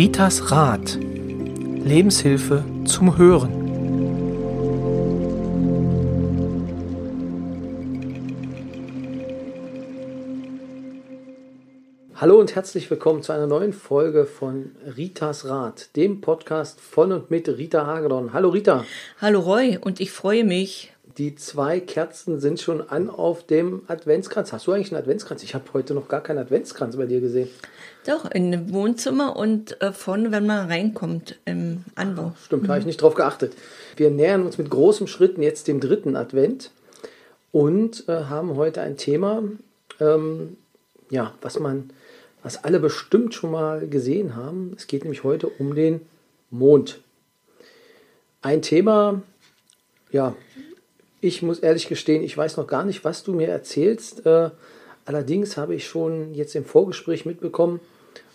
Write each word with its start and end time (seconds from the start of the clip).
Ritas 0.00 0.50
Rat. 0.50 0.98
Lebenshilfe 0.98 2.64
zum 2.86 3.18
Hören. 3.18 3.52
Hallo 12.14 12.40
und 12.40 12.54
herzlich 12.54 12.90
willkommen 12.90 13.22
zu 13.22 13.32
einer 13.32 13.46
neuen 13.46 13.74
Folge 13.74 14.24
von 14.24 14.70
Ritas 14.96 15.46
Rat, 15.46 15.94
dem 15.96 16.22
Podcast 16.22 16.80
von 16.80 17.12
und 17.12 17.30
mit 17.30 17.46
Rita 17.46 17.84
Hagedorn. 17.84 18.32
Hallo 18.32 18.48
Rita. 18.48 18.86
Hallo 19.20 19.40
Roy 19.40 19.76
und 19.78 20.00
ich 20.00 20.12
freue 20.12 20.44
mich. 20.44 20.94
Die 21.16 21.34
zwei 21.34 21.80
Kerzen 21.80 22.40
sind 22.40 22.60
schon 22.60 22.88
an 22.88 23.10
auf 23.10 23.44
dem 23.44 23.82
Adventskranz. 23.88 24.52
Hast 24.52 24.66
du 24.66 24.72
eigentlich 24.72 24.92
einen 24.92 25.00
Adventskranz? 25.00 25.42
Ich 25.42 25.54
habe 25.54 25.64
heute 25.72 25.94
noch 25.94 26.08
gar 26.08 26.22
keinen 26.22 26.38
Adventskranz 26.38 26.96
bei 26.96 27.06
dir 27.06 27.20
gesehen. 27.20 27.48
Doch, 28.06 28.30
in 28.30 28.52
dem 28.52 28.72
Wohnzimmer 28.72 29.36
und 29.36 29.80
äh, 29.80 29.92
vorne, 29.92 30.30
wenn 30.30 30.46
man 30.46 30.68
reinkommt, 30.68 31.38
im 31.46 31.84
Anbau. 31.94 32.32
Stimmt, 32.44 32.64
mhm. 32.64 32.68
habe 32.68 32.80
ich 32.80 32.86
nicht 32.86 33.02
drauf 33.02 33.14
geachtet. 33.14 33.54
Wir 33.96 34.10
nähern 34.10 34.44
uns 34.44 34.58
mit 34.58 34.70
großen 34.70 35.06
Schritten 35.06 35.42
jetzt 35.42 35.68
dem 35.68 35.80
dritten 35.80 36.16
Advent 36.16 36.70
und 37.50 38.08
äh, 38.08 38.24
haben 38.24 38.56
heute 38.56 38.80
ein 38.80 38.96
Thema, 38.96 39.42
ähm, 40.00 40.56
ja, 41.10 41.34
was 41.42 41.58
man, 41.58 41.90
was 42.42 42.62
alle 42.62 42.78
bestimmt 42.78 43.34
schon 43.34 43.50
mal 43.50 43.88
gesehen 43.88 44.36
haben. 44.36 44.74
Es 44.76 44.86
geht 44.86 45.02
nämlich 45.02 45.24
heute 45.24 45.48
um 45.48 45.74
den 45.74 46.02
Mond. 46.50 47.00
Ein 48.42 48.62
Thema, 48.62 49.22
ja, 50.12 50.34
ich 51.20 51.42
muss 51.42 51.58
ehrlich 51.58 51.88
gestehen, 51.88 52.22
ich 52.22 52.36
weiß 52.36 52.56
noch 52.56 52.66
gar 52.66 52.84
nicht, 52.84 53.04
was 53.04 53.22
du 53.22 53.32
mir 53.32 53.48
erzählst. 53.48 54.24
Äh, 54.26 54.50
allerdings 55.04 55.56
habe 55.56 55.74
ich 55.74 55.86
schon 55.86 56.34
jetzt 56.34 56.54
im 56.56 56.64
Vorgespräch 56.64 57.26
mitbekommen, 57.26 57.80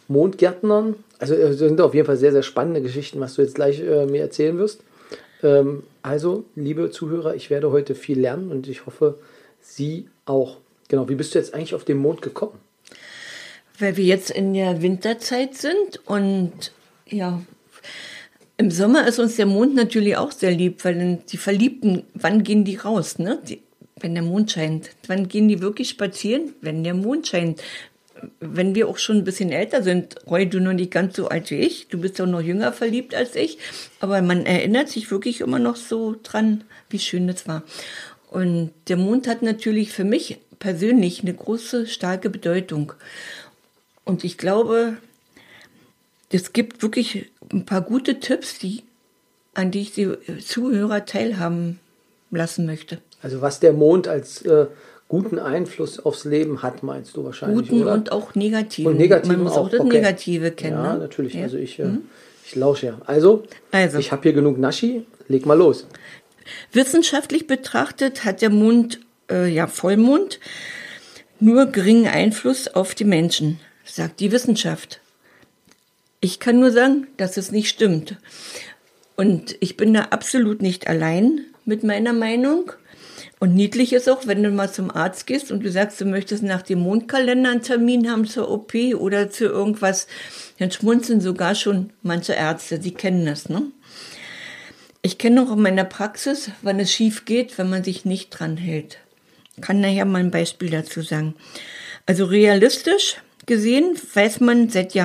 Mondgärtnern. 0.07 0.95
Also 1.19 1.33
äh, 1.33 1.53
sind 1.53 1.81
auf 1.81 1.93
jeden 1.93 2.05
Fall 2.05 2.17
sehr, 2.17 2.31
sehr 2.31 2.43
spannende 2.43 2.81
Geschichten, 2.81 3.19
was 3.19 3.35
du 3.35 3.41
jetzt 3.41 3.55
gleich 3.55 3.81
äh, 3.81 4.05
mir 4.05 4.21
erzählen 4.21 4.57
wirst. 4.57 4.81
Ähm, 5.43 5.83
also, 6.01 6.45
liebe 6.55 6.91
Zuhörer, 6.91 7.35
ich 7.35 7.49
werde 7.49 7.71
heute 7.71 7.95
viel 7.95 8.19
lernen 8.19 8.51
und 8.51 8.67
ich 8.67 8.85
hoffe, 8.85 9.17
Sie 9.61 10.07
auch. 10.25 10.57
Genau, 10.87 11.09
wie 11.09 11.15
bist 11.15 11.33
du 11.33 11.39
jetzt 11.39 11.55
eigentlich 11.55 11.73
auf 11.73 11.85
den 11.85 11.97
Mond 11.97 12.21
gekommen? 12.21 12.59
Weil 13.79 13.97
wir 13.97 14.05
jetzt 14.05 14.29
in 14.29 14.53
der 14.53 14.83
Winterzeit 14.83 15.55
sind 15.55 15.99
und 16.05 16.71
ja, 17.07 17.41
im 18.57 18.71
Sommer 18.71 19.07
ist 19.07 19.19
uns 19.19 19.35
der 19.35 19.45
Mond 19.45 19.75
natürlich 19.75 20.17
auch 20.17 20.31
sehr 20.31 20.51
lieb, 20.51 20.83
weil 20.85 21.19
die 21.29 21.37
Verliebten, 21.37 22.03
wann 22.13 22.43
gehen 22.43 22.63
die 22.63 22.75
raus, 22.75 23.19
ne? 23.19 23.39
Die, 23.47 23.61
wenn 23.99 24.13
der 24.13 24.23
Mond 24.23 24.51
scheint. 24.51 24.89
Wann 25.07 25.27
gehen 25.27 25.47
die 25.47 25.61
wirklich 25.61 25.89
spazieren? 25.89 26.53
Wenn 26.61 26.83
der 26.83 26.93
Mond 26.93 27.27
scheint 27.27 27.61
wenn 28.39 28.75
wir 28.75 28.87
auch 28.87 28.97
schon 28.97 29.17
ein 29.17 29.23
bisschen 29.23 29.51
älter 29.51 29.83
sind, 29.83 30.15
Roy, 30.27 30.47
du 30.47 30.59
noch 30.59 30.73
nicht 30.73 30.91
ganz 30.91 31.15
so 31.15 31.27
alt 31.27 31.51
wie 31.51 31.59
ich, 31.59 31.87
du 31.87 31.99
bist 31.99 32.19
auch 32.21 32.25
noch 32.25 32.41
jünger 32.41 32.71
verliebt 32.71 33.13
als 33.13 33.35
ich, 33.35 33.57
aber 33.99 34.21
man 34.21 34.45
erinnert 34.45 34.89
sich 34.89 35.11
wirklich 35.11 35.41
immer 35.41 35.59
noch 35.59 35.75
so 35.75 36.15
dran, 36.23 36.63
wie 36.89 36.99
schön 36.99 37.27
das 37.27 37.47
war. 37.47 37.63
Und 38.29 38.71
der 38.87 38.97
Mond 38.97 39.27
hat 39.27 39.41
natürlich 39.41 39.91
für 39.91 40.03
mich 40.03 40.39
persönlich 40.59 41.21
eine 41.21 41.33
große, 41.33 41.87
starke 41.87 42.29
Bedeutung. 42.29 42.93
Und 44.03 44.23
ich 44.23 44.37
glaube, 44.37 44.97
es 46.31 46.53
gibt 46.53 46.81
wirklich 46.81 47.31
ein 47.51 47.65
paar 47.65 47.81
gute 47.81 48.19
Tipps, 48.19 48.59
die, 48.59 48.83
an 49.53 49.71
die 49.71 49.81
ich 49.81 49.93
die 49.93 50.11
Zuhörer 50.39 51.05
teilhaben 51.05 51.79
lassen 52.31 52.65
möchte. 52.65 52.99
Also 53.21 53.41
was 53.41 53.59
der 53.59 53.73
Mond 53.73 54.07
als 54.07 54.41
äh, 54.43 54.67
guten 55.07 55.39
Einfluss 55.39 55.99
aufs 55.99 56.25
Leben 56.25 56.61
hat, 56.63 56.83
meinst 56.83 57.15
du 57.15 57.23
wahrscheinlich, 57.23 57.69
guten 57.69 57.83
oder? 57.83 57.93
und 57.93 58.11
auch 58.11 58.35
negativen. 58.35 58.91
Und 58.91 58.97
negativen 58.97 59.37
Man 59.37 59.43
muss 59.45 59.53
auch, 59.53 59.65
auch 59.67 59.69
das 59.69 59.79
okay. 59.79 59.97
Negative 59.97 60.51
kennen. 60.51 60.77
Ja, 60.77 60.93
ne? 60.93 60.99
natürlich. 60.99 61.33
Ja. 61.33 61.43
Also 61.43 61.57
ich, 61.57 61.79
äh, 61.79 61.85
Mhm. 61.85 62.01
ich 62.45 62.55
lausche 62.55 62.87
ja. 62.87 63.01
Also, 63.05 63.43
Also. 63.71 63.99
ich 63.99 64.11
habe 64.11 64.23
hier 64.23 64.33
genug 64.33 64.57
Naschi. 64.57 65.05
Leg 65.27 65.45
mal 65.45 65.57
los. 65.57 65.87
Wissenschaftlich 66.71 67.47
betrachtet 67.47 68.23
hat 68.25 68.41
der 68.41 68.49
Mond, 68.51 68.99
äh, 69.31 69.47
ja 69.47 69.65
Vollmond, 69.67 70.39
nur 71.39 71.65
geringen 71.67 72.07
Einfluss 72.07 72.67
auf 72.67 72.93
die 72.93 73.05
Menschen, 73.05 73.59
sagt 73.83 74.19
die 74.19 74.31
Wissenschaft. 74.31 74.99
Ich 76.25 76.39
kann 76.39 76.59
nur 76.59 76.71
sagen, 76.71 77.05
dass 77.17 77.37
es 77.37 77.51
nicht 77.51 77.69
stimmt. 77.69 78.15
Und 79.15 79.55
ich 79.59 79.77
bin 79.77 79.93
da 79.93 80.05
absolut 80.05 80.59
nicht 80.59 80.87
allein 80.87 81.41
mit 81.65 81.83
meiner 81.83 82.13
Meinung. 82.13 82.71
Und 83.39 83.53
niedlich 83.53 83.93
ist 83.93 84.09
auch, 84.09 84.25
wenn 84.25 84.41
du 84.41 84.49
mal 84.49 84.73
zum 84.73 84.89
Arzt 84.89 85.27
gehst 85.27 85.51
und 85.51 85.63
du 85.63 85.69
sagst, 85.69 86.01
du 86.01 86.05
möchtest 86.05 86.41
nach 86.41 86.63
dem 86.63 86.79
Mondkalender 86.79 87.51
einen 87.51 87.61
Termin 87.61 88.09
haben 88.09 88.25
zur 88.25 88.49
OP 88.49 88.73
oder 88.95 89.29
zu 89.29 89.45
irgendwas, 89.45 90.07
dann 90.57 90.71
schmunzeln 90.71 91.21
sogar 91.21 91.53
schon 91.53 91.91
manche 92.01 92.33
Ärzte, 92.33 92.79
die 92.79 92.95
kennen 92.95 93.27
das, 93.27 93.47
ne? 93.47 93.61
Ich 95.03 95.19
kenne 95.19 95.43
auch 95.43 95.51
in 95.51 95.61
meiner 95.61 95.83
Praxis, 95.83 96.49
wann 96.63 96.79
es 96.79 96.91
schief 96.91 97.25
geht, 97.25 97.55
wenn 97.59 97.69
man 97.69 97.83
sich 97.83 98.03
nicht 98.03 98.31
dran 98.31 98.57
hält. 98.57 98.97
Kann 99.61 99.79
nachher 99.79 100.05
mal 100.05 100.21
ein 100.21 100.31
Beispiel 100.31 100.71
dazu 100.71 101.03
sagen. 101.03 101.35
Also 102.07 102.25
realistisch 102.25 103.17
gesehen 103.45 103.95
weiß 104.15 104.39
man 104.39 104.69
seit 104.69 104.95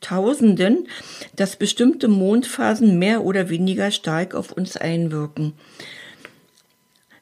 Jahrtausenden, 0.00 0.88
dass 1.36 1.56
bestimmte 1.56 2.08
Mondphasen 2.08 2.98
mehr 2.98 3.24
oder 3.24 3.48
weniger 3.48 3.90
stark 3.90 4.34
auf 4.34 4.52
uns 4.52 4.76
einwirken. 4.76 5.54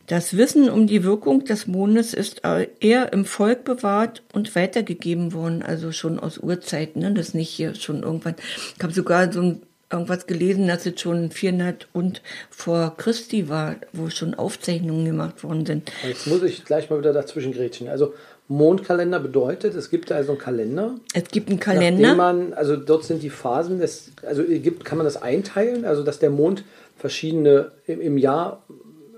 Das 0.07 0.39
Wissen 0.39 0.71
um 0.71 0.87
die 0.87 1.05
Wirkung 1.05 1.45
des 1.45 1.67
Mondes 1.67 2.15
ist 2.15 2.41
eher 2.81 3.13
im 3.13 3.27
Volk 3.27 3.65
bewahrt 3.65 4.23
und 4.33 4.55
weitergegeben 4.57 5.35
worden, 5.35 5.63
also 5.63 5.93
schon 5.93 6.19
aus 6.19 6.39
Urzeiten, 6.39 7.03
ne? 7.03 7.13
das 7.13 7.35
nicht 7.35 7.51
hier 7.51 7.75
schon 7.75 8.03
irgendwann. 8.03 8.37
Ich 8.77 8.83
habe 8.83 8.93
sogar 8.93 9.31
so 9.31 9.43
ein, 9.43 9.63
irgendwas 9.93 10.27
gelesen, 10.27 10.67
dass 10.67 10.87
es 10.87 10.99
schon 10.99 11.31
400 11.31 11.89
und 11.93 12.23
vor 12.49 12.97
Christi 12.97 13.51
war, 13.51 13.77
wo 13.93 14.09
schon 14.09 14.35
Aufzeichnungen 14.35 15.05
gemacht 15.05 15.45
worden 15.45 15.67
sind. 15.67 15.93
Jetzt 16.07 16.27
muss 16.27 16.43
ich 16.43 16.65
gleich 16.65 16.89
mal 16.89 16.99
wieder 16.99 17.13
dazwischen 17.13 17.53
grätschen. 17.53 17.89
Also 17.89 18.15
Mondkalender 18.49 19.21
bedeutet, 19.21 19.75
es 19.75 19.91
gibt 19.91 20.11
also 20.11 20.33
einen 20.33 20.41
Kalender. 20.41 20.95
Es 21.13 21.29
gibt 21.29 21.51
einen 21.51 21.61
Kalender. 21.61 22.15
Man, 22.15 22.55
also 22.55 22.77
dort 22.77 23.05
sind 23.05 23.23
die 23.23 23.29
Phasen 23.29 23.79
des, 23.79 24.11
also 24.27 24.43
gibt, 24.43 24.87
kann 24.87 24.97
man 24.97 25.05
das 25.05 25.21
einteilen, 25.21 25.85
also 25.85 26.03
dass 26.03 26.19
der 26.19 26.31
Mond 26.31 26.65
verschiedene 26.97 27.73
im, 27.87 28.01
im 28.01 28.17
Jahr, 28.17 28.63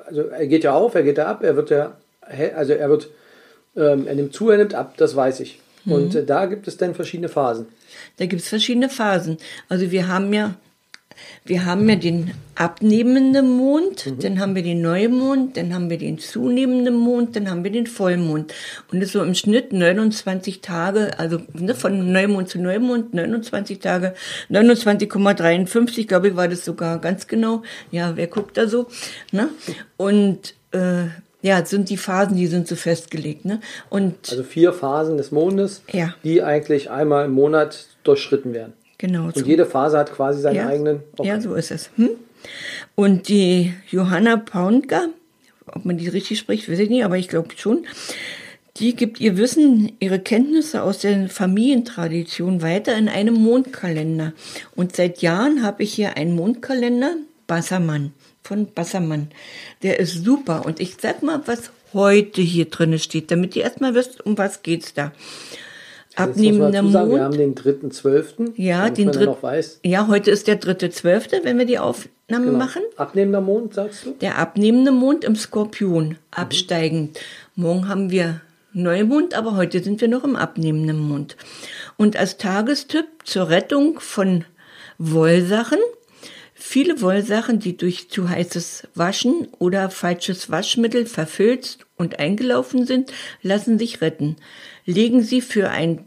also 0.05 0.23
er 0.23 0.47
geht 0.49 0.65
ja 0.65 0.75
auf, 0.75 0.97
er 0.97 1.05
geht 1.05 1.17
ja 1.17 1.27
ab, 1.27 1.45
er 1.45 1.55
wird 1.55 1.71
ja, 1.71 1.97
also 2.57 2.73
er 2.73 2.91
wird, 2.91 3.09
ähm, 3.77 4.09
er 4.09 4.17
nimmt 4.17 4.35
zu, 4.35 4.51
er 4.51 4.59
nimmt 4.59 4.75
ab, 4.75 4.95
das 4.97 5.15
weiß 5.15 5.41
ich. 5.41 5.61
Mhm. 5.85 5.93
Und 5.93 6.15
äh, 6.17 6.25
da 6.25 6.47
gibt 6.47 6.67
es 6.67 6.77
dann 6.77 6.97
verschiedene 6.97 7.29
Phasen. 7.29 7.67
Da 8.17 8.27
gibt 8.27 8.43
es 8.43 8.49
verschiedene 8.49 8.89
Phasen. 8.89 9.39
Also 9.69 9.93
wir 9.93 10.09
haben 10.09 10.33
ja, 10.33 10.57
wir 11.45 11.65
haben 11.65 11.89
ja 11.89 11.97
den 11.97 12.33
abnehmenden 12.55 13.51
Mond, 13.57 14.13
dann 14.23 14.39
haben 14.39 14.55
wir 14.55 14.63
den 14.63 14.81
Neumond, 14.83 15.57
dann 15.57 15.75
haben 15.75 15.91
wir 15.91 15.99
den 15.99 16.19
zunehmenden 16.19 16.95
Mond, 16.97 17.35
dann 17.37 17.51
haben 17.51 17.65
wir 17.65 17.71
den 17.71 17.87
Vollmond. 17.87 18.53
Und 18.93 19.01
das 19.01 19.09
ist 19.09 19.13
so 19.13 19.23
im 19.23 19.35
Schnitt 19.35 19.73
29 19.73 20.61
Tage, 20.61 21.19
also 21.19 21.41
ne, 21.55 21.75
von 21.75 22.13
Neumond 22.13 22.49
zu 22.49 22.61
Neumond, 22.61 23.15
29 23.15 23.79
Tage, 23.81 24.15
29,53, 24.51 26.07
glaube 26.07 26.29
ich, 26.29 26.37
war 26.37 26.49
das 26.49 26.65
sogar 26.65 26.99
ganz 27.01 27.27
genau. 27.27 27.63
Ja, 27.91 28.13
wer 28.17 28.27
guckt 28.27 28.57
da 28.57 28.67
so? 28.69 28.87
Ne? 29.33 29.49
Und 29.97 30.55
äh, 30.73 31.05
ja, 31.43 31.61
es 31.61 31.71
sind 31.71 31.89
die 31.89 31.97
Phasen, 31.97 32.37
die 32.37 32.47
sind 32.47 32.69
so 32.69 32.77
festgelegt. 32.77 33.45
Ne? 33.45 33.61
Und 33.89 34.31
Also 34.31 34.43
vier 34.43 34.73
Phasen 34.73 35.17
des 35.17 35.31
Mondes, 35.31 35.83
Ja. 35.93 36.15
die 36.23 36.43
eigentlich 36.43 36.91
einmal 36.91 37.25
im 37.25 37.33
Monat 37.33 37.87
durchschritten 38.05 38.53
werden. 38.53 38.75
Genau 39.01 39.27
Und 39.27 39.47
jede 39.47 39.67
Phase 39.67 39.99
hat 39.99 40.13
quasi 40.13 40.41
seinen 40.41 40.69
eigenen. 40.69 41.01
Ja, 41.23 41.41
so 41.41 41.55
ist 41.55 41.71
es. 41.73 41.91
Hm? 41.97 42.11
Und 42.95 43.29
die 43.29 43.73
Johanna 43.91 44.37
Paunka, 44.37 45.07
ob 45.67 45.85
man 45.85 45.99
die 45.99 46.09
richtig 46.09 46.39
spricht, 46.39 46.71
weiß 46.71 46.79
ich 46.79 46.91
nicht, 46.91 47.05
aber 47.05 47.17
ich 47.17 47.29
glaube 47.29 47.49
schon, 47.57 47.87
die 48.77 48.95
gibt 48.95 49.21
ihr 49.21 49.37
Wissen, 49.37 49.93
ihre 50.01 50.21
Kenntnisse 50.21 50.83
aus 50.83 50.99
der 50.99 51.29
Familientradition 51.29 52.63
weiter 52.63 52.97
in 52.97 53.09
einem 53.09 53.35
Mondkalender. 53.35 54.33
Und 54.77 54.97
seit 54.97 55.23
Jahren 55.23 55.63
habe 55.63 55.83
ich 55.83 55.93
hier 55.93 56.17
einen 56.17 56.35
Mondkalender, 56.35 57.17
Bassermann, 57.47 58.13
von 58.43 58.73
Bassermann. 58.73 59.29
Der 59.83 59.99
ist 59.99 60.25
super. 60.25 60.65
Und 60.65 60.79
ich 60.79 60.97
sag 61.01 61.23
mal, 61.23 61.43
was 61.47 61.73
heute 61.93 62.41
hier 62.41 62.67
drin 62.67 62.99
steht, 62.99 63.31
damit 63.31 63.57
ihr 63.57 63.65
erstmal 63.65 63.95
wisst, 63.95 64.25
um 64.25 64.39
was 64.39 64.63
geht's 64.63 64.95
da. 64.95 65.13
Abnehmender 66.23 66.71
dazu 66.73 66.89
sagen, 66.91 67.11
wir 67.11 67.19
Mond. 67.19 67.25
haben 67.25 67.37
den 67.39 67.55
3.12. 67.55 68.53
Ja, 68.57 68.91
den 68.91 69.11
dritten. 69.13 69.35
weiß. 69.41 69.81
Ja, 69.85 70.07
heute 70.09 70.31
ist 70.31 70.47
der 70.47 70.57
dritte 70.57 70.91
Zwölfte, 70.91 71.41
wenn 71.45 71.59
wir 71.59 71.67
die 71.67 71.79
Aufnahme 71.79 72.47
Genau. 72.47 72.59
machen. 72.59 72.83
Abnehmender 72.97 73.41
Mond, 73.41 73.75
sagst 73.75 74.07
du? 74.07 74.11
Der 74.21 74.39
abnehmende 74.39 74.93
Mond 74.93 75.25
im 75.25 75.37
Skorpion, 75.37 76.17
absteigend. 76.31 77.19
Morgen 77.57 77.89
haben 77.89 78.11
wir 78.11 78.41
Neumond, 78.73 79.35
aber 79.35 79.57
heute 79.57 79.83
sind 79.83 80.01
wir 80.01 80.09
noch 80.09 80.23
im 80.25 80.37
abnehmenden 80.37 80.99
Mond. 80.99 81.37
Und 81.97 82.17
als 82.17 82.37
Tagestipp 82.37 83.07
zur 83.25 83.49
Rettung 83.49 83.99
von 83.99 84.45
Wollsachen, 84.99 85.79
viele 86.55 87.01
Wollsachen, 87.01 87.59
die 87.59 87.77
durch 87.77 88.11
zu 88.11 88.29
heißes 88.29 88.87
Waschen 88.95 89.49
oder 89.59 89.91
falsches 89.91 90.51
Waschmittel 90.51 91.07
verfilzt 91.07 91.87
und 91.97 92.19
eingelaufen 92.21 92.87
sind, 92.87 93.13
lassen 93.43 93.79
sich 93.79 94.01
retten. 94.03 94.37
Legen 94.85 95.23
Sie 95.23 95.41
für 95.41 95.71
ein 95.71 96.05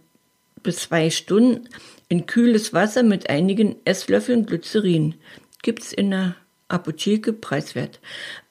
bis 0.63 0.77
zwei 0.77 1.09
Stunden 1.09 1.69
in 2.09 2.25
kühles 2.25 2.73
Wasser 2.73 3.03
mit 3.03 3.29
einigen 3.29 3.75
Esslöffeln 3.85 4.45
Glycerin. 4.45 5.15
Gibt's 5.61 5.93
in 5.93 6.11
der 6.11 6.35
Apotheke 6.67 7.33
preiswert. 7.33 7.99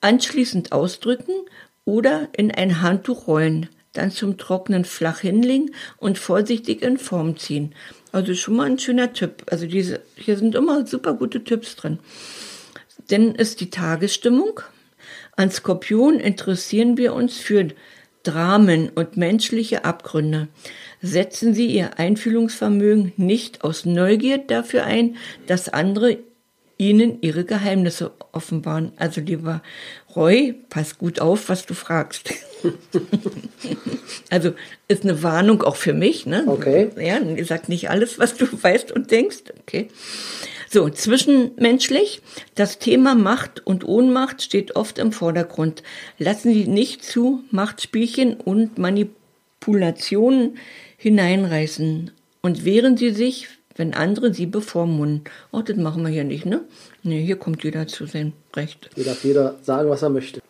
Anschließend 0.01 0.73
ausdrücken 0.73 1.35
oder 1.85 2.29
in 2.37 2.51
ein 2.51 2.81
Handtuch 2.83 3.27
rollen, 3.27 3.69
dann 3.93 4.11
zum 4.11 4.39
Trocknen 4.39 4.85
flach 4.85 5.21
hinlegen 5.21 5.75
und 5.99 6.19
vorsichtig 6.19 6.83
in 6.83 6.99
Form 6.99 7.37
ziehen. 7.37 7.75
Also 8.13 8.35
schon 8.35 8.57
mal 8.57 8.71
ein 8.71 8.79
schöner 8.79 9.13
Tipp. 9.13 9.45
Also 9.51 9.67
diese, 9.67 10.03
hier 10.17 10.37
sind 10.37 10.55
immer 10.55 10.87
super 10.87 11.15
gute 11.15 11.45
Tipps 11.45 11.77
drin. 11.77 11.99
Denn 13.11 13.35
ist 13.35 13.61
die 13.61 13.71
Tagesstimmung. 13.71 14.61
An 15.37 15.51
Skorpion 15.51 16.21
interessieren 16.21 16.97
wir 16.97 17.15
uns 17.15 17.39
für 17.39 17.69
Dramen 18.23 18.91
und 18.91 19.17
menschliche 19.17 19.85
Abgründe. 19.85 20.49
Setzen 21.03 21.53
Sie 21.53 21.67
Ihr 21.67 21.99
Einfühlungsvermögen 21.99 23.13
nicht 23.17 23.65
aus 23.65 23.85
Neugier 23.85 24.39
dafür 24.39 24.85
ein, 24.85 25.17
dass 25.47 25.69
andere 25.69 26.19
Ihnen 26.79 27.19
Ihre 27.23 27.45
Geheimnisse 27.45 28.13
offenbaren. 28.33 28.93
Also 28.97 29.21
lieber 29.21 29.63
Roy, 30.17 30.55
pass 30.69 30.99
gut 30.99 31.21
auf, 31.21 31.49
was 31.49 31.67
du 31.67 31.75
fragst. 31.75 32.33
also 34.31 34.53
ist 34.89 35.05
eine 35.05 35.23
Warnung 35.23 35.63
auch 35.63 35.77
für 35.77 35.93
mich. 35.93 36.27
Ne? 36.27 36.45
Okay. 36.47 36.91
Ja, 36.99 37.21
sagt 37.45 37.69
nicht 37.69 37.91
alles, 37.91 38.19
was 38.19 38.37
du 38.37 38.47
weißt 38.51 38.93
und 38.93 39.11
denkst. 39.11 39.45
Okay. 39.61 39.89
So, 40.69 40.89
zwischenmenschlich. 40.89 42.23
Das 42.55 42.79
Thema 42.79 43.15
Macht 43.15 43.65
und 43.67 43.85
Ohnmacht 43.87 44.43
steht 44.43 44.75
oft 44.75 44.99
im 44.99 45.13
Vordergrund. 45.13 45.83
Lassen 46.19 46.53
Sie 46.53 46.67
nicht 46.67 47.05
zu 47.05 47.45
Machtspielchen 47.51 48.35
und 48.35 48.79
Manipulationen 48.79 50.57
hineinreißen 51.03 52.13
und 52.43 52.65
wehren 52.65 52.97
Sie 52.97 53.11
sich, 53.11 53.49
wenn 53.75 53.93
andere 53.93 54.33
Sie 54.33 54.47
bevormunden. 54.47 55.25
Oh, 55.51 55.61
das 55.61 55.77
machen 55.77 56.05
wir 56.05 56.11
hier 56.11 56.23
nicht, 56.23 56.47
ne? 56.47 56.61
Nee, 57.03 57.25
hier 57.25 57.35
kommt 57.37 57.65
jeder 57.65 57.89
zu 57.89 58.07
seinem 58.07 58.35
Recht. 58.55 58.89
Hier 58.95 59.05
darf 59.05 59.25
jeder 59.25 59.57
sagen, 59.63 59.91
was 59.91 60.03
er 60.03 60.11
möchte. 60.11 60.41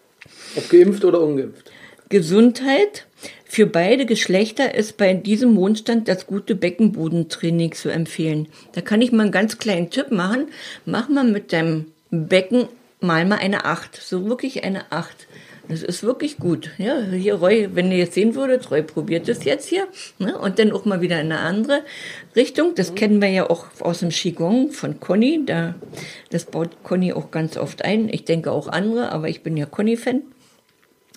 Ob 0.54 0.69
geimpft 0.69 1.06
oder 1.06 1.20
ungeimpft. 1.20 1.70
Gesundheit. 2.10 3.06
Für 3.46 3.66
beide 3.66 4.04
Geschlechter 4.04 4.75
ist 4.75 4.99
bei 4.99 5.14
diesem 5.14 5.54
Mondstand 5.54 6.08
das 6.08 6.26
gute 6.26 6.54
Beckenbodentraining 6.54 7.72
zu 7.72 7.88
empfehlen. 7.88 8.49
Da 8.72 8.82
kann 8.82 9.00
ich 9.00 9.10
mal 9.12 9.22
einen 9.22 9.32
ganz 9.32 9.56
kleinen 9.56 9.88
Tipp 9.88 10.10
machen. 10.10 10.49
Mach 10.84 11.08
mal 11.08 11.25
mit 11.25 11.52
deinem 11.52 11.87
Becken 12.10 12.69
mal 13.00 13.25
mal 13.25 13.38
eine 13.38 13.64
Acht. 13.64 13.96
So 13.96 14.26
wirklich 14.26 14.64
eine 14.64 14.93
Acht. 14.93 15.26
Das 15.73 15.83
ist 15.83 16.03
wirklich 16.03 16.37
gut. 16.37 16.71
Ja, 16.77 17.01
hier 17.01 17.37
Roy, 17.37 17.71
wenn 17.73 17.91
ihr 17.91 17.97
jetzt 17.97 18.13
sehen 18.13 18.35
würdet, 18.35 18.71
Roy 18.71 18.83
probiert 18.83 19.27
es 19.27 19.43
jetzt 19.45 19.69
hier. 19.69 19.89
Ne? 20.19 20.37
Und 20.37 20.59
dann 20.59 20.71
auch 20.71 20.85
mal 20.85 21.01
wieder 21.01 21.19
in 21.19 21.33
eine 21.33 21.41
andere 21.41 21.83
Richtung. 22.37 22.75
Das 22.75 22.95
kennen 22.95 23.23
wir 23.23 23.31
ja 23.31 23.49
auch 23.49 23.69
aus 23.81 24.01
dem 24.01 24.11
Qigong 24.11 24.71
von 24.71 25.01
Conny. 25.01 25.45
Da, 25.47 25.75
das 26.29 26.45
baut 26.45 26.83
Conny 26.83 27.15
auch 27.15 27.31
ganz 27.31 27.57
oft 27.57 27.87
ein. 27.87 28.11
Ich 28.11 28.27
denke 28.27 28.53
auch 28.53 28.69
andere, 28.69 29.13
aber 29.13 29.31
ich 29.31 29.43
bin 29.43 29.57
ja 29.57 29.65
Conny-Fan. 29.65 30.21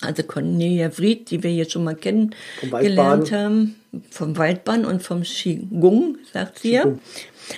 Also 0.02 0.24
Cornelia 0.24 0.92
Fried, 0.92 1.30
die 1.32 1.44
wir 1.44 1.52
hier 1.52 1.70
schon 1.70 1.84
mal 1.84 1.96
kennengelernt 1.96 3.32
haben, 3.32 3.76
vom 4.12 4.38
Waldbahn 4.38 4.86
und 4.86 5.02
vom 5.02 5.24
Qigong, 5.24 6.18
sagt 6.34 6.60
sie 6.60 6.74
ja. 6.74 6.86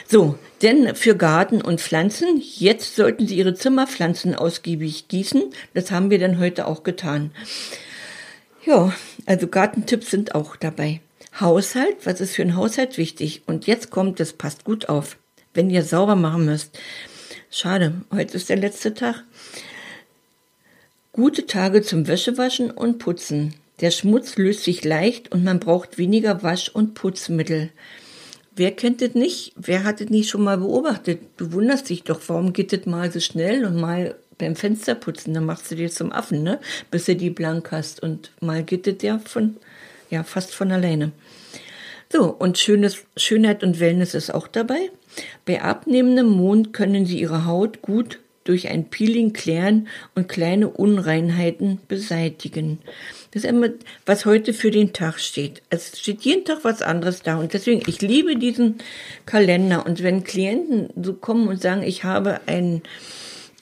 So, 0.08 0.38
denn 0.62 0.96
für 0.96 1.16
Garten 1.16 1.62
und 1.62 1.82
Pflanzen, 1.82 2.42
jetzt 2.42 2.96
sollten 2.96 3.28
Sie 3.28 3.38
Ihre 3.38 3.54
Zimmerpflanzen 3.54 4.36
ausgiebig 4.36 5.08
gießen. 5.08 5.44
Das 5.74 5.92
haben 5.92 6.10
wir 6.10 6.20
dann 6.20 6.40
heute 6.40 6.68
auch 6.68 6.84
getan. 6.84 7.32
Ja, 8.66 8.94
also 9.26 9.48
Gartentipps 9.48 10.12
sind 10.12 10.36
auch 10.36 10.56
dabei. 10.58 11.00
Haushalt, 11.40 11.98
was 12.06 12.20
ist 12.20 12.36
für 12.36 12.42
einen 12.42 12.56
Haushalt 12.56 12.98
wichtig? 12.98 13.44
Und 13.46 13.68
jetzt 13.68 13.92
kommt, 13.92 14.20
das 14.20 14.34
passt 14.34 14.66
gut 14.66 14.90
auf, 14.90 15.18
wenn 15.54 15.70
ihr 15.70 15.84
sauber 15.84 16.16
machen 16.16 16.46
müsst. 16.46 16.78
Schade, 17.50 17.94
heute 18.12 18.36
ist 18.36 18.50
der 18.50 18.58
letzte 18.58 18.94
Tag. 18.94 19.24
Gute 21.18 21.48
Tage 21.48 21.82
zum 21.82 22.08
Wäschewaschen 22.08 22.70
und 22.70 23.00
Putzen. 23.00 23.56
Der 23.82 23.90
Schmutz 23.90 24.38
löst 24.38 24.66
sich 24.66 24.86
leicht 24.86 25.32
und 25.32 25.44
man 25.44 25.60
braucht 25.60 25.98
weniger 25.98 26.44
Wasch- 26.44 26.70
und 26.70 26.94
Putzmittel. 26.94 27.72
Wer 28.56 28.70
kennt 28.70 29.02
das 29.02 29.16
nicht? 29.16 29.52
Wer 29.56 29.84
hat 29.84 30.00
das 30.00 30.10
nicht 30.10 30.30
schon 30.30 30.44
mal 30.44 30.60
beobachtet? 30.60 31.22
Du 31.38 31.54
wunderst 31.54 31.90
dich 31.90 32.04
doch, 32.04 32.22
warum 32.28 32.54
geht 32.54 32.72
das 32.72 32.86
mal 32.86 33.12
so 33.12 33.20
schnell 33.20 33.66
und 33.66 33.78
mal 33.78 34.14
beim 34.38 34.56
Fensterputzen, 34.56 35.34
dann 35.34 35.48
machst 35.48 35.72
du 35.72 35.76
dir 35.76 35.90
zum 35.90 36.12
Affen, 36.12 36.44
ne? 36.44 36.60
Bis 36.92 37.06
du 37.06 37.16
die 37.16 37.32
blank 37.32 37.72
hast 37.72 38.04
und 38.04 38.32
mal 38.40 38.62
geht 38.62 38.86
das 38.86 38.98
ja 39.02 39.18
von, 39.18 39.58
ja, 40.12 40.22
fast 40.22 40.54
von 40.54 40.72
alleine. 40.72 41.14
So, 42.14 42.26
und 42.26 42.60
Schönes, 42.60 43.06
Schönheit 43.18 43.64
und 43.64 43.80
Wellness 43.80 44.14
ist 44.14 44.32
auch 44.32 44.48
dabei. 44.48 44.92
Bei 45.46 45.64
abnehmendem 45.64 46.28
Mond 46.28 46.74
können 46.74 47.08
Sie 47.08 47.20
Ihre 47.20 47.46
Haut 47.46 47.82
gut 47.82 48.20
durch 48.48 48.70
ein 48.70 48.86
Peeling 48.90 49.34
klären 49.34 49.88
und 50.16 50.30
kleine 50.30 50.70
Unreinheiten 50.70 51.80
beseitigen. 51.88 52.80
Das 53.32 53.44
ist 53.44 53.50
immer, 53.50 53.70
was 54.06 54.26
heute 54.26 54.54
für 54.54 54.72
den 54.72 54.94
Tag 54.94 55.20
steht. 55.20 55.62
Es 55.70 56.00
steht 56.00 56.22
jeden 56.22 56.46
Tag 56.46 56.60
was 56.64 56.82
anderes 56.82 57.24
da. 57.24 57.38
Und 57.38 57.54
deswegen, 57.54 57.84
ich 57.88 58.02
liebe 58.02 58.38
diesen 58.38 58.76
Kalender. 59.26 59.86
Und 59.86 60.02
wenn 60.02 60.24
Klienten 60.24 60.90
so 61.02 61.14
kommen 61.14 61.48
und 61.48 61.62
sagen, 61.62 61.84
ich 61.84 62.04
habe 62.04 62.40
ein, 62.48 62.82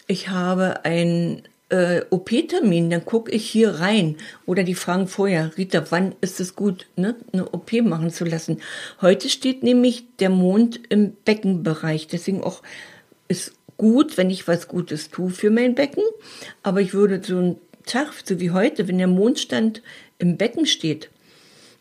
ich 0.08 0.30
habe 0.30 0.86
ein 0.86 1.42
äh, 1.70 2.02
OP-Termin, 2.12 2.92
dann 2.92 3.06
gucke 3.06 3.32
ich 3.32 3.50
hier 3.50 3.80
rein. 3.80 4.18
Oder 4.46 4.64
die 4.64 4.76
fragen 4.76 5.08
vorher, 5.08 5.52
Rita, 5.58 5.86
wann 5.90 6.14
ist 6.22 6.40
es 6.40 6.56
gut, 6.56 6.86
ne, 6.96 7.16
eine 7.34 7.50
OP 7.50 7.72
machen 7.82 8.12
zu 8.12 8.24
lassen? 8.24 8.62
Heute 9.02 9.30
steht 9.30 9.64
nämlich 9.64 10.06
der 10.20 10.30
Mond 10.30 10.80
im 10.90 11.14
Beckenbereich. 11.26 12.08
Deswegen 12.08 12.44
auch 12.44 12.62
ist 13.28 13.54
gut, 13.78 14.18
wenn 14.18 14.30
ich 14.30 14.48
was 14.48 14.68
Gutes 14.68 15.10
tue 15.10 15.30
für 15.30 15.50
mein 15.50 15.76
Becken, 15.76 16.04
aber 16.64 16.82
ich 16.82 16.94
würde 16.94 17.22
so 17.24 17.38
einen 17.38 17.56
Tag, 17.86 18.14
so 18.24 18.40
wie 18.40 18.52
heute, 18.52 18.88
wenn 18.88 18.98
der 18.98 19.08
Mondstand 19.08 19.82
im 20.18 20.38
Becken 20.38 20.66
steht, 20.66 21.10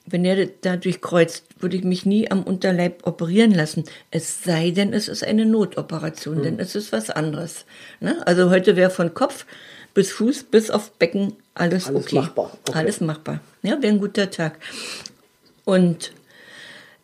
wenn 0.06 0.24
er 0.24 0.46
da 0.46 0.76
durchkreuzt, 0.76 1.44
würde 1.60 1.76
ich 1.76 1.84
mich 1.84 2.04
nie 2.04 2.30
am 2.30 2.42
Unterleib 2.42 3.06
operieren 3.06 3.52
lassen. 3.52 3.84
Es 4.10 4.44
sei 4.44 4.70
denn, 4.70 4.92
es 4.92 5.08
ist 5.08 5.24
eine 5.24 5.46
Notoperation, 5.46 6.38
mhm. 6.38 6.42
denn 6.42 6.58
es 6.60 6.74
ist 6.74 6.92
was 6.92 7.08
anderes. 7.08 7.64
Ne? 8.00 8.26
Also 8.26 8.50
heute 8.50 8.76
wäre 8.76 8.90
von 8.90 9.14
Kopf 9.14 9.46
bis 9.94 10.12
Fuß, 10.12 10.44
bis 10.44 10.70
auf 10.70 10.90
Becken 10.92 11.34
alles, 11.54 11.86
alles 11.86 12.04
okay. 12.04 12.16
Machbar. 12.16 12.58
Okay. 12.68 12.78
Alles 12.78 13.00
machbar. 13.00 13.40
Ja, 13.62 13.80
wäre 13.80 13.94
ein 13.94 14.00
guter 14.00 14.30
Tag. 14.30 14.58
Und 15.64 16.12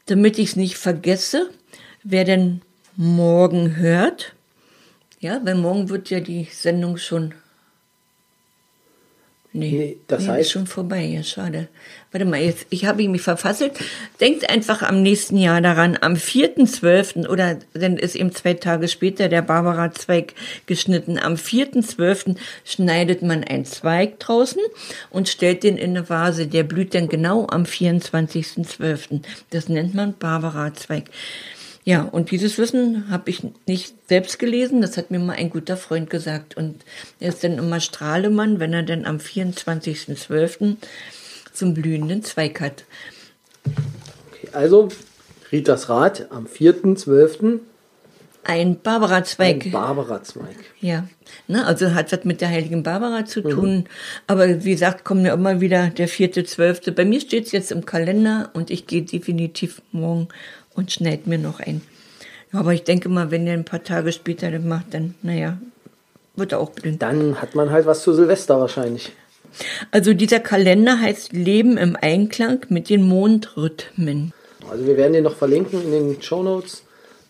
damit 0.07 0.39
ich 0.39 0.51
es 0.51 0.57
nicht 0.57 0.77
vergesse, 0.77 1.49
wer 2.03 2.25
denn 2.25 2.61
morgen 2.97 3.77
hört, 3.77 4.35
ja, 5.21 5.41
weil 5.45 5.55
morgen 5.55 5.91
wird 5.91 6.11
ja 6.11 6.21
die 6.21 6.49
Sendung 6.51 6.97
schon. 6.97 7.35
Nee, 9.53 9.71
nee 9.71 9.97
das 10.07 10.23
nee, 10.23 10.29
heißt. 10.29 10.41
Ist 10.43 10.53
schon 10.53 10.67
vorbei, 10.67 11.03
ja, 11.03 11.23
schade. 11.25 11.69
Warte 12.13 12.25
mal, 12.25 12.41
jetzt, 12.41 12.67
ich 12.71 12.87
habe 12.87 13.07
mich 13.09 13.21
verfasselt. 13.21 13.73
Denkt 14.21 14.49
einfach 14.49 14.83
am 14.83 15.03
nächsten 15.03 15.37
Jahr 15.37 15.61
daran, 15.61 15.99
am 16.01 16.15
4.12. 16.15 17.29
oder 17.29 17.59
dann 17.75 17.97
ist 17.97 18.15
eben 18.15 18.33
zwei 18.33 18.55
Tage 18.55 18.87
später 18.89 19.29
der 19.29 19.43
Barbara-Zweig 19.43 20.35
geschnitten. 20.67 21.19
Am 21.19 21.35
4.12. 21.35 22.37
schneidet 22.65 23.23
man 23.23 23.43
einen 23.43 23.65
Zweig 23.65 24.21
draußen 24.21 24.63
und 25.11 25.29
stellt 25.29 25.65
den 25.65 25.77
in 25.77 25.91
eine 25.91 26.09
Vase. 26.09 26.47
Der 26.47 26.63
blüht 26.63 26.95
dann 26.95 27.09
genau 27.09 27.47
am 27.51 27.65
24.12. 27.65 29.21
Das 29.51 29.69
nennt 29.69 29.95
man 29.95 30.17
Barbara-Zweig. 30.17 31.11
Ja, 31.91 32.03
und 32.03 32.31
dieses 32.31 32.57
Wissen 32.57 33.11
habe 33.11 33.31
ich 33.31 33.43
nicht 33.67 33.97
selbst 34.09 34.39
gelesen, 34.39 34.81
das 34.81 34.97
hat 34.97 35.11
mir 35.11 35.19
mal 35.19 35.33
ein 35.33 35.51
guter 35.51 35.77
Freund 35.77 36.09
gesagt. 36.09 36.57
Und 36.57 36.85
er 37.19 37.31
ist 37.31 37.43
dann 37.43 37.59
immer 37.59 37.81
Strahlemann, 37.81 38.61
wenn 38.61 38.73
er 38.73 38.85
dann 38.85 39.07
am 39.07 39.17
24.12. 39.17 40.77
zum 41.53 41.75
blühenden 41.75 42.23
Zweig 42.23 42.61
hat. 42.61 42.85
Okay, 43.65 44.51
also, 44.53 44.91
Ritas 45.51 45.89
Rat 45.89 46.29
am 46.31 46.47
4.12. 46.47 47.59
Ein 48.45 48.81
Barbara-Zweig. 48.81 49.67
Ein 49.67 49.73
Barbara-Zweig. 49.73 50.57
Ja, 50.81 51.09
ne, 51.49 51.67
also 51.67 51.93
hat 51.93 52.13
was 52.13 52.25
mit 52.25 52.41
der 52.41 52.51
heiligen 52.51 52.85
Barbara 52.85 53.27
zu 53.27 53.41
mhm. 53.41 53.51
tun. 53.51 53.77
Mhm. 53.77 53.85
Aber 54.29 54.65
wie 54.65 54.71
gesagt, 54.71 55.05
kommt 55.05 55.27
ja 55.27 55.35
immer 55.35 55.61
wieder 55.61 55.89
der 55.89 56.07
vierte, 56.07 56.45
zwölfte. 56.45 56.93
Bei 56.93 57.05
mir 57.05 57.21
steht 57.21 57.47
es 57.47 57.53
jetzt 57.53 57.73
im 57.73 57.85
Kalender 57.85 58.51
und 58.53 58.71
ich 58.71 58.87
gehe 58.87 59.03
definitiv 59.03 59.83
morgen 59.91 60.29
und 60.81 60.91
schneid 60.91 61.27
mir 61.27 61.39
noch 61.39 61.61
ein. 61.61 61.83
Ja, 62.53 62.61
aber 62.61 62.73
ich 62.73 62.83
denke 62.83 63.09
mal, 63.09 63.31
wenn 63.31 63.47
er 63.47 63.53
ein 63.53 63.67
paar 63.67 63.85
Tage 63.85 64.13
später 64.13 64.51
das 64.51 64.63
macht, 64.63 64.95
dann, 64.95 65.15
naja, 65.23 65.59
wird 66.37 66.53
er 66.53 66.59
auch 66.59 66.71
blind. 66.71 67.03
Dann 67.03 67.41
hat 67.41 67.55
man 67.55 67.71
halt 67.71 67.87
was 67.87 68.03
zu 68.03 68.15
Silvester 68.15 68.59
wahrscheinlich. 68.59 69.13
Also 69.91 70.15
dieser 70.15 70.41
Kalender 70.41 70.99
heißt 70.99 71.33
Leben 71.33 71.77
im 71.77 71.97
Einklang 72.01 72.65
mit 72.71 72.89
den 72.89 73.03
Mondrhythmen. 73.03 74.33
Also 74.69 74.87
wir 74.87 74.97
werden 74.97 75.13
den 75.13 75.25
noch 75.25 75.37
verlinken 75.37 75.83
in 75.83 75.91
den 75.91 76.23
Show 76.23 76.43
Notes. 76.43 76.83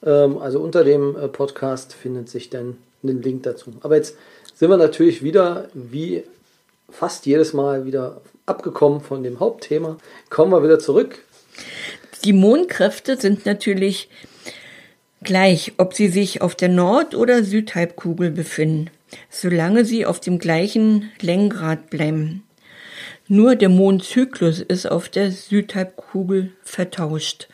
Ähm, 0.05 0.39
also 0.39 0.61
unter 0.61 0.85
dem 0.85 1.17
äh, 1.17 1.29
Podcast 1.29 1.93
findet 1.93 2.29
sich 2.29 2.51
dann 2.51 2.77
ein 3.03 3.21
Link 3.21 3.43
dazu. 3.43 3.73
Aber 3.81 3.97
jetzt 3.97 4.17
sind 4.55 4.71
wir 4.71 4.77
natürlich 4.77 5.23
wieder, 5.23 5.69
wie 5.75 6.23
fast 6.89 7.27
jedes 7.27 7.53
Mal, 7.53 7.85
wieder 7.85 8.21
abgekommen 8.47 9.01
von 9.01 9.23
dem 9.23 9.41
Hauptthema. 9.41 9.97
Kommen 10.29 10.53
wir 10.53 10.63
wieder 10.63 10.79
zurück 10.79 11.19
Die 12.25 12.33
Mondkräfte 12.33 13.19
sind 13.19 13.47
natürlich 13.47 14.09
gleich, 15.23 15.73
ob 15.79 15.95
sie 15.95 16.09
sich 16.09 16.43
auf 16.43 16.55
der 16.55 16.69
Nord- 16.69 17.15
oder 17.15 17.45
Südhalbkugel 17.45 18.31
befinden, 18.31 18.91
solange 19.31 19.85
sie 19.85 20.05
auf 20.05 20.21
dem 20.21 20.39
gleichen 20.39 21.11
Längengrad 21.21 21.89
bleiben. 21.91 22.45
Nur 23.27 23.57
der 23.57 23.69
Mondzyklus 23.69 24.61
ist 24.61 24.87
auf 24.87 25.09
der 25.09 25.31
Südhalbkugel 25.31 26.53
vertauscht. 26.63 27.49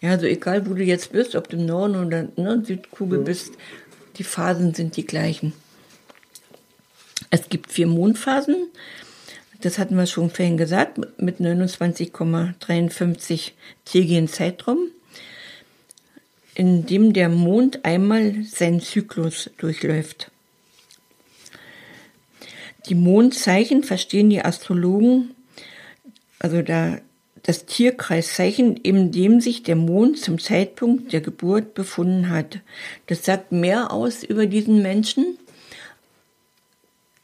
Ja, 0.00 0.10
also 0.10 0.26
egal, 0.26 0.68
wo 0.68 0.74
du 0.74 0.82
jetzt 0.82 1.12
bist, 1.12 1.34
ob 1.34 1.48
du 1.48 1.56
im 1.56 1.66
Norden 1.66 2.06
oder 2.06 2.28
ne, 2.36 2.62
Südkugel 2.64 3.20
mhm. 3.20 3.24
bist, 3.24 3.54
die 4.18 4.24
Phasen 4.24 4.74
sind 4.74 4.96
die 4.96 5.06
gleichen. 5.06 5.52
Es 7.30 7.48
gibt 7.48 7.72
vier 7.72 7.86
Mondphasen. 7.86 8.68
Das 9.66 9.78
hatten 9.80 9.96
wir 9.96 10.06
schon 10.06 10.30
vorhin 10.30 10.56
gesagt, 10.56 11.00
mit 11.20 11.40
29,53 11.40 13.50
tägigen 13.84 14.28
Zeitraum, 14.28 14.78
in 16.54 16.86
dem 16.86 17.12
der 17.12 17.28
Mond 17.28 17.84
einmal 17.84 18.44
seinen 18.44 18.80
Zyklus 18.80 19.50
durchläuft. 19.58 20.30
Die 22.88 22.94
Mondzeichen 22.94 23.82
verstehen 23.82 24.30
die 24.30 24.44
Astrologen, 24.44 25.34
also 26.38 26.62
da 26.62 26.98
das 27.42 27.66
Tierkreiszeichen, 27.66 28.76
in 28.76 29.10
dem 29.10 29.40
sich 29.40 29.64
der 29.64 29.74
Mond 29.74 30.20
zum 30.20 30.38
Zeitpunkt 30.38 31.12
der 31.12 31.22
Geburt 31.22 31.74
befunden 31.74 32.30
hat. 32.30 32.60
Das 33.08 33.24
sagt 33.24 33.50
mehr 33.50 33.90
aus 33.90 34.22
über 34.22 34.46
diesen 34.46 34.80
Menschen. 34.80 35.38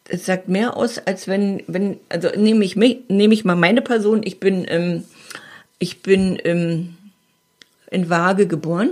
Es 0.08 0.26
sagt 0.26 0.48
mehr 0.48 0.76
aus, 0.76 0.98
als 0.98 1.28
wenn, 1.28 1.62
wenn, 1.66 1.98
also 2.08 2.28
nehme 2.36 2.64
ich 2.64 2.76
mich, 2.76 2.98
nehme 3.08 3.34
ich 3.34 3.44
mal 3.44 3.54
meine 3.54 3.82
Person, 3.82 4.22
ich 4.24 4.40
bin, 4.40 4.66
ähm, 4.68 5.04
ich 5.78 6.02
bin 6.02 6.38
ähm, 6.44 6.96
in 7.90 8.10
Waage 8.10 8.46
geboren, 8.46 8.90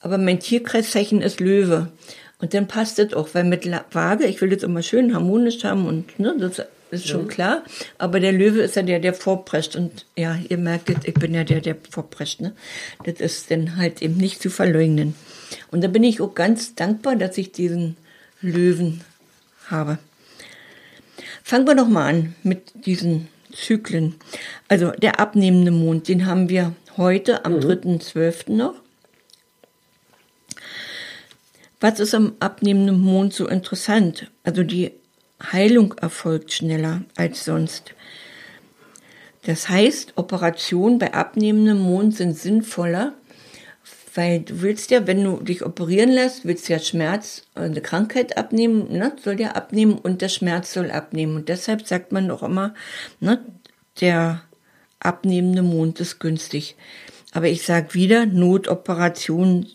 aber 0.00 0.18
mein 0.18 0.40
Tierkreiszeichen 0.40 1.22
ist 1.22 1.40
Löwe. 1.40 1.88
Und 2.40 2.54
dann 2.54 2.66
passt 2.66 2.98
es 2.98 3.14
auch, 3.14 3.28
weil 3.32 3.44
mit 3.44 3.68
Waage, 3.92 4.26
ich 4.26 4.40
will 4.40 4.50
das 4.50 4.64
immer 4.64 4.82
schön 4.82 5.14
harmonisch 5.14 5.62
haben 5.64 5.86
und 5.86 6.18
ne, 6.18 6.34
das 6.38 6.60
ist 6.92 7.08
schon 7.08 7.22
ja. 7.22 7.28
klar. 7.28 7.64
Aber 7.98 8.20
der 8.20 8.32
Löwe 8.32 8.60
ist 8.60 8.76
ja 8.76 8.82
der, 8.82 9.00
der 9.00 9.14
vorprescht. 9.14 9.76
Und 9.76 10.04
ja, 10.16 10.38
ihr 10.48 10.58
merkt, 10.58 10.90
ich 11.04 11.14
bin 11.14 11.34
ja 11.34 11.44
der, 11.44 11.60
der 11.60 11.76
vorprescht. 11.90 12.40
Ne? 12.40 12.52
Das 13.04 13.20
ist 13.20 13.50
dann 13.50 13.76
halt 13.76 14.02
eben 14.02 14.16
nicht 14.16 14.42
zu 14.42 14.50
verleugnen. 14.50 15.14
Und 15.70 15.82
da 15.82 15.88
bin 15.88 16.04
ich 16.04 16.20
auch 16.20 16.34
ganz 16.34 16.74
dankbar, 16.74 17.16
dass 17.16 17.38
ich 17.38 17.52
diesen 17.52 17.96
Löwen 18.40 19.02
habe. 19.70 19.98
Fangen 21.42 21.66
wir 21.66 21.74
doch 21.74 21.88
mal 21.88 22.08
an 22.08 22.34
mit 22.42 22.86
diesen 22.86 23.28
Zyklen. 23.52 24.16
Also 24.68 24.90
der 24.92 25.20
abnehmende 25.20 25.70
Mond, 25.70 26.08
den 26.08 26.26
haben 26.26 26.48
wir 26.48 26.74
heute 26.96 27.44
am 27.44 27.54
mhm. 27.54 27.60
3.12. 27.60 28.52
noch. 28.52 28.74
Was 31.80 31.98
ist 31.98 32.14
am 32.14 32.34
abnehmenden 32.38 33.00
Mond 33.00 33.34
so 33.34 33.48
interessant? 33.48 34.30
Also 34.44 34.62
die 34.62 34.92
Heilung 35.52 35.94
erfolgt 35.94 36.52
schneller 36.52 37.02
als 37.16 37.44
sonst. 37.44 37.94
Das 39.44 39.68
heißt, 39.68 40.12
Operationen 40.16 41.00
bei 41.00 41.12
abnehmendem 41.12 41.80
Mond 41.80 42.16
sind 42.16 42.38
sinnvoller, 42.38 43.14
weil 44.14 44.40
du 44.40 44.60
willst 44.60 44.90
ja, 44.90 45.06
wenn 45.06 45.24
du 45.24 45.38
dich 45.38 45.64
operieren 45.64 46.10
lässt, 46.10 46.44
willst 46.44 46.68
du 46.68 46.74
ja 46.74 46.78
Schmerz, 46.78 47.42
eine 47.54 47.80
Krankheit 47.80 48.36
abnehmen, 48.36 48.92
ne, 48.92 49.16
soll 49.22 49.40
ja 49.40 49.52
abnehmen 49.52 49.98
und 49.98 50.20
der 50.20 50.28
Schmerz 50.28 50.72
soll 50.72 50.90
abnehmen. 50.90 51.36
Und 51.36 51.48
deshalb 51.48 51.86
sagt 51.86 52.12
man 52.12 52.28
doch 52.28 52.42
immer, 52.42 52.74
ne, 53.20 53.40
der 54.00 54.42
abnehmende 55.00 55.62
Mond 55.62 56.00
ist 56.00 56.20
günstig. 56.20 56.76
Aber 57.32 57.48
ich 57.48 57.62
sage 57.62 57.94
wieder, 57.94 58.26
Notoperation, 58.26 59.66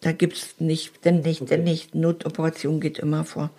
da 0.00 0.12
gibt's 0.12 0.56
nicht, 0.58 1.04
denn 1.04 1.20
nicht, 1.20 1.48
denn 1.48 1.64
nicht. 1.64 1.94
Notoperation 1.94 2.80
geht 2.80 2.98
immer 2.98 3.24
vor. 3.24 3.50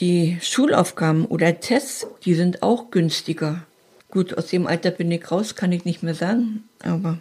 Die 0.00 0.38
Schulaufgaben 0.42 1.24
oder 1.24 1.60
Tests, 1.60 2.06
die 2.24 2.34
sind 2.34 2.62
auch 2.62 2.90
günstiger. 2.90 3.64
Gut, 4.10 4.36
aus 4.36 4.48
dem 4.48 4.66
Alter 4.66 4.90
bin 4.90 5.10
ich 5.10 5.30
raus, 5.30 5.54
kann 5.54 5.72
ich 5.72 5.86
nicht 5.86 6.02
mehr 6.02 6.14
sagen, 6.14 6.64
aber. 6.82 7.18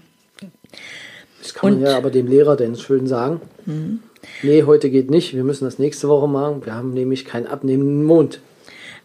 Das 1.42 1.54
kann 1.54 1.74
man 1.74 1.82
ja 1.82 1.98
aber 1.98 2.12
dem 2.12 2.28
Lehrer 2.28 2.56
denn 2.56 2.76
schön 2.76 3.08
sagen. 3.08 3.42
Mhm. 3.66 4.00
Nee, 4.44 4.64
heute 4.64 4.90
geht 4.90 5.10
nicht, 5.10 5.36
wir 5.36 5.44
müssen 5.44 5.66
das 5.66 5.80
nächste 5.80 6.08
Woche 6.08 6.28
machen. 6.28 6.66
Wir 6.66 6.76
haben 6.76 6.94
nämlich 6.94 7.26
keinen 7.26 7.48
abnehmenden 7.48 8.04
Mond. 8.04 8.40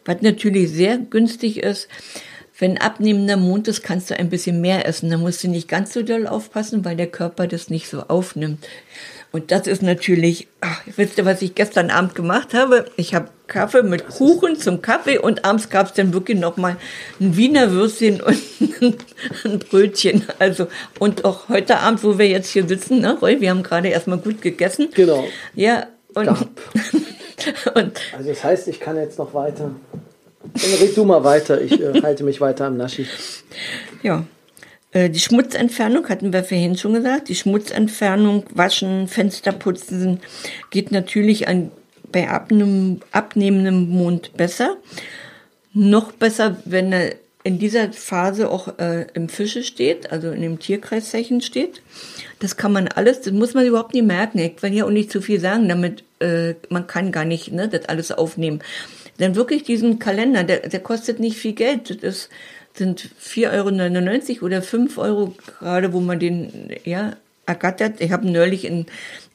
Was 0.05 0.23
natürlich 0.23 0.71
sehr 0.71 0.99
günstig 0.99 1.63
ist, 1.63 1.89
wenn 2.59 2.79
abnehmender 2.79 3.37
Mond 3.37 3.69
ist, 3.69 3.83
kannst 3.83 4.11
du 4.11 4.19
ein 4.19 4.31
bisschen 4.31 4.61
mehr 4.61 4.87
essen. 4.87 5.11
Da 5.11 5.19
musst 5.19 5.45
du 5.45 5.49
nicht 5.49 5.69
ganz 5.69 5.93
so 5.93 6.03
doll 6.03 6.27
aufpassen, 6.27 6.85
weil 6.85 6.97
der 6.97 7.09
Körper 7.09 7.47
das 7.47 7.69
nicht 7.69 7.89
so 7.89 8.03
aufnimmt. 8.03 8.67
Und 9.33 9.51
das 9.51 9.67
ist 9.67 9.83
natürlich, 9.83 10.49
ach, 10.61 10.81
wisst 10.97 11.19
ihr, 11.19 11.25
was 11.25 11.43
ich 11.43 11.55
gestern 11.55 11.91
Abend 11.91 12.15
gemacht 12.15 12.55
habe? 12.55 12.87
Ich 12.97 13.15
habe 13.15 13.29
Kaffee 13.47 13.83
mit 13.83 14.09
Kuchen 14.09 14.57
zum 14.57 14.83
Kaffee 14.83 15.19
und 15.19 15.45
abends 15.45 15.69
gab 15.69 15.87
es 15.87 15.93
dann 15.93 16.13
wirklich 16.13 16.39
nochmal 16.39 16.77
ein 17.21 17.37
Wiener 17.37 17.71
Würstchen 17.71 18.21
und 18.81 18.97
ein 19.45 19.59
Brötchen. 19.59 20.25
Also, 20.39 20.69
und 20.99 21.25
auch 21.25 21.49
heute 21.49 21.79
Abend, 21.79 22.03
wo 22.03 22.19
wir 22.19 22.29
jetzt 22.29 22.49
hier 22.49 22.67
sitzen, 22.67 23.01
ne, 23.01 23.19
Roy, 23.21 23.41
wir 23.41 23.51
haben 23.51 23.63
gerade 23.63 23.89
erstmal 23.89 24.19
gut 24.19 24.43
gegessen. 24.43 24.89
Genau. 24.95 25.25
Ja, 25.55 25.87
und, 26.15 26.29
und 27.75 28.01
also 28.17 28.29
das 28.31 28.43
heißt, 28.43 28.69
ich 28.69 28.81
kann 28.81 28.97
jetzt 28.97 29.19
noch 29.19 29.35
weiter. 29.35 29.71
Dann 30.43 30.75
red 30.81 30.97
du 30.97 31.05
mal 31.05 31.25
weiter, 31.25 31.61
ich 31.61 31.79
äh, 31.81 32.01
halte 32.03 32.25
mich 32.25 32.41
weiter 32.41 32.67
am 32.67 32.77
Naschi. 32.77 33.07
Ja, 34.03 34.25
die 34.97 35.19
Schmutzentfernung 35.19 36.09
hatten 36.09 36.33
wir 36.33 36.45
vorhin 36.45 36.77
schon 36.77 36.95
gesagt. 36.95 37.29
Die 37.29 37.35
Schmutzentfernung, 37.35 38.45
Waschen, 38.55 39.09
Fenster 39.09 39.53
putzen 39.53 40.21
geht 40.71 40.91
natürlich 40.91 41.49
an, 41.49 41.71
bei 42.11 42.29
abnehm, 42.29 43.01
abnehmendem 43.13 43.89
Mond 43.89 44.37
besser. 44.37 44.77
Noch 45.73 46.13
besser, 46.13 46.57
wenn 46.65 46.93
er 46.93 47.15
in 47.47 47.59
dieser 47.61 47.93
Phase 47.93 48.51
auch 48.51 48.77
äh, 48.79 49.07
im 49.15 49.29
Fische 49.29 49.63
steht, 49.63 50.11
also 50.11 50.31
in 50.31 50.43
dem 50.43 50.59
Tierkreiszeichen 50.59 51.41
steht. 51.43 51.81
Das 52.41 52.57
kann 52.57 52.73
man 52.73 52.89
alles, 52.89 53.21
das 53.21 53.33
muss 53.33 53.55
man 53.55 53.67
überhaupt 53.67 53.95
nicht 53.95 54.07
merken. 54.07 54.41
Ich 54.41 54.61
will 54.63 54.75
ja 54.75 54.85
auch 54.85 54.91
nicht 54.91 55.13
zu 55.13 55.21
viel 55.21 55.39
sagen, 55.39 55.69
damit 55.69 56.03
äh, 56.19 56.55
man 56.71 56.89
kann 56.89 57.13
gar 57.13 57.25
nicht 57.25 57.53
ne, 57.53 57.69
das 57.69 57.89
alles 57.89 58.11
aufnehmen. 58.11 58.63
wirklich 59.19 59.63
diesen 59.63 60.01
Kalender, 60.01 60.43
der, 60.43 60.69
der 60.69 60.81
kostet 60.81 61.21
nicht 61.21 61.37
viel 61.37 61.53
Geld. 61.53 62.03
Das 62.03 62.15
ist 62.17 62.31
sind 62.79 63.11
4,99 63.21 64.37
Euro 64.37 64.47
oder 64.47 64.63
5 64.63 64.99
Euro, 64.99 65.35
gerade 65.59 65.93
wo 65.93 66.01
man 66.01 66.19
den 66.19 66.71
ja, 66.85 67.17
ergattert. 67.47 68.01
Ich 68.01 68.13
habe 68.13 68.31
neulich 68.31 68.65
in 68.65 68.87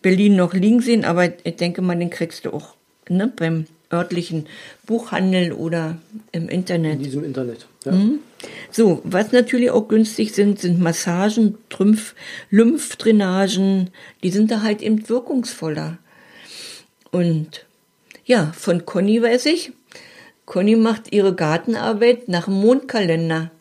Berlin 0.02 0.36
noch 0.36 0.54
liegen 0.54 0.82
sehen, 0.82 1.06
aber 1.06 1.30
ich 1.44 1.56
denke 1.56 1.82
mal, 1.82 1.98
den 1.98 2.10
kriegst 2.10 2.46
du 2.46 2.54
auch 2.54 2.76
ne, 3.10 3.32
beim 3.36 3.66
örtlichen 3.92 4.48
Buchhandel 4.86 5.52
oder 5.52 5.98
im 6.32 6.50
Internet. 6.50 6.94
In 6.94 7.04
diesem 7.04 7.24
Internet, 7.24 7.68
ja. 7.86 7.92
Mhm. 7.92 8.20
So, 8.72 9.02
was 9.04 9.32
natürlich 9.32 9.70
auch 9.70 9.88
günstig 9.88 10.34
sind, 10.34 10.60
sind 10.60 10.80
Massagen, 10.80 11.58
Trümpf, 11.70 12.16
Lymphdrainagen, 12.50 13.92
die 14.24 14.32
sind 14.32 14.50
da 14.50 14.62
halt 14.62 14.82
eben 14.82 15.08
wirkungsvoller. 15.10 15.98
Und 17.12 17.66
ja, 18.26 18.52
von 18.58 18.86
Conny 18.86 19.22
weiß 19.22 19.46
ich, 19.48 19.74
Conny 20.52 20.76
macht 20.76 21.14
ihre 21.14 21.34
Gartenarbeit 21.34 22.28
nach 22.28 22.44
dem 22.44 22.56
Mondkalender. 22.56 23.52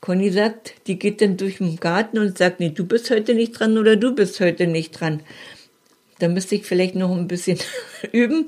Conny 0.00 0.32
sagt, 0.32 0.74
die 0.88 0.98
geht 0.98 1.20
dann 1.20 1.36
durch 1.36 1.58
den 1.58 1.76
Garten 1.76 2.18
und 2.18 2.36
sagt, 2.36 2.58
nee, 2.58 2.70
du 2.70 2.84
bist 2.84 3.12
heute 3.12 3.34
nicht 3.34 3.52
dran 3.52 3.78
oder 3.78 3.94
du 3.94 4.12
bist 4.12 4.40
heute 4.40 4.66
nicht 4.66 5.00
dran. 5.00 5.20
Da 6.18 6.26
müsste 6.26 6.56
ich 6.56 6.66
vielleicht 6.66 6.96
noch 6.96 7.12
ein 7.12 7.28
bisschen 7.28 7.60
üben, 8.12 8.46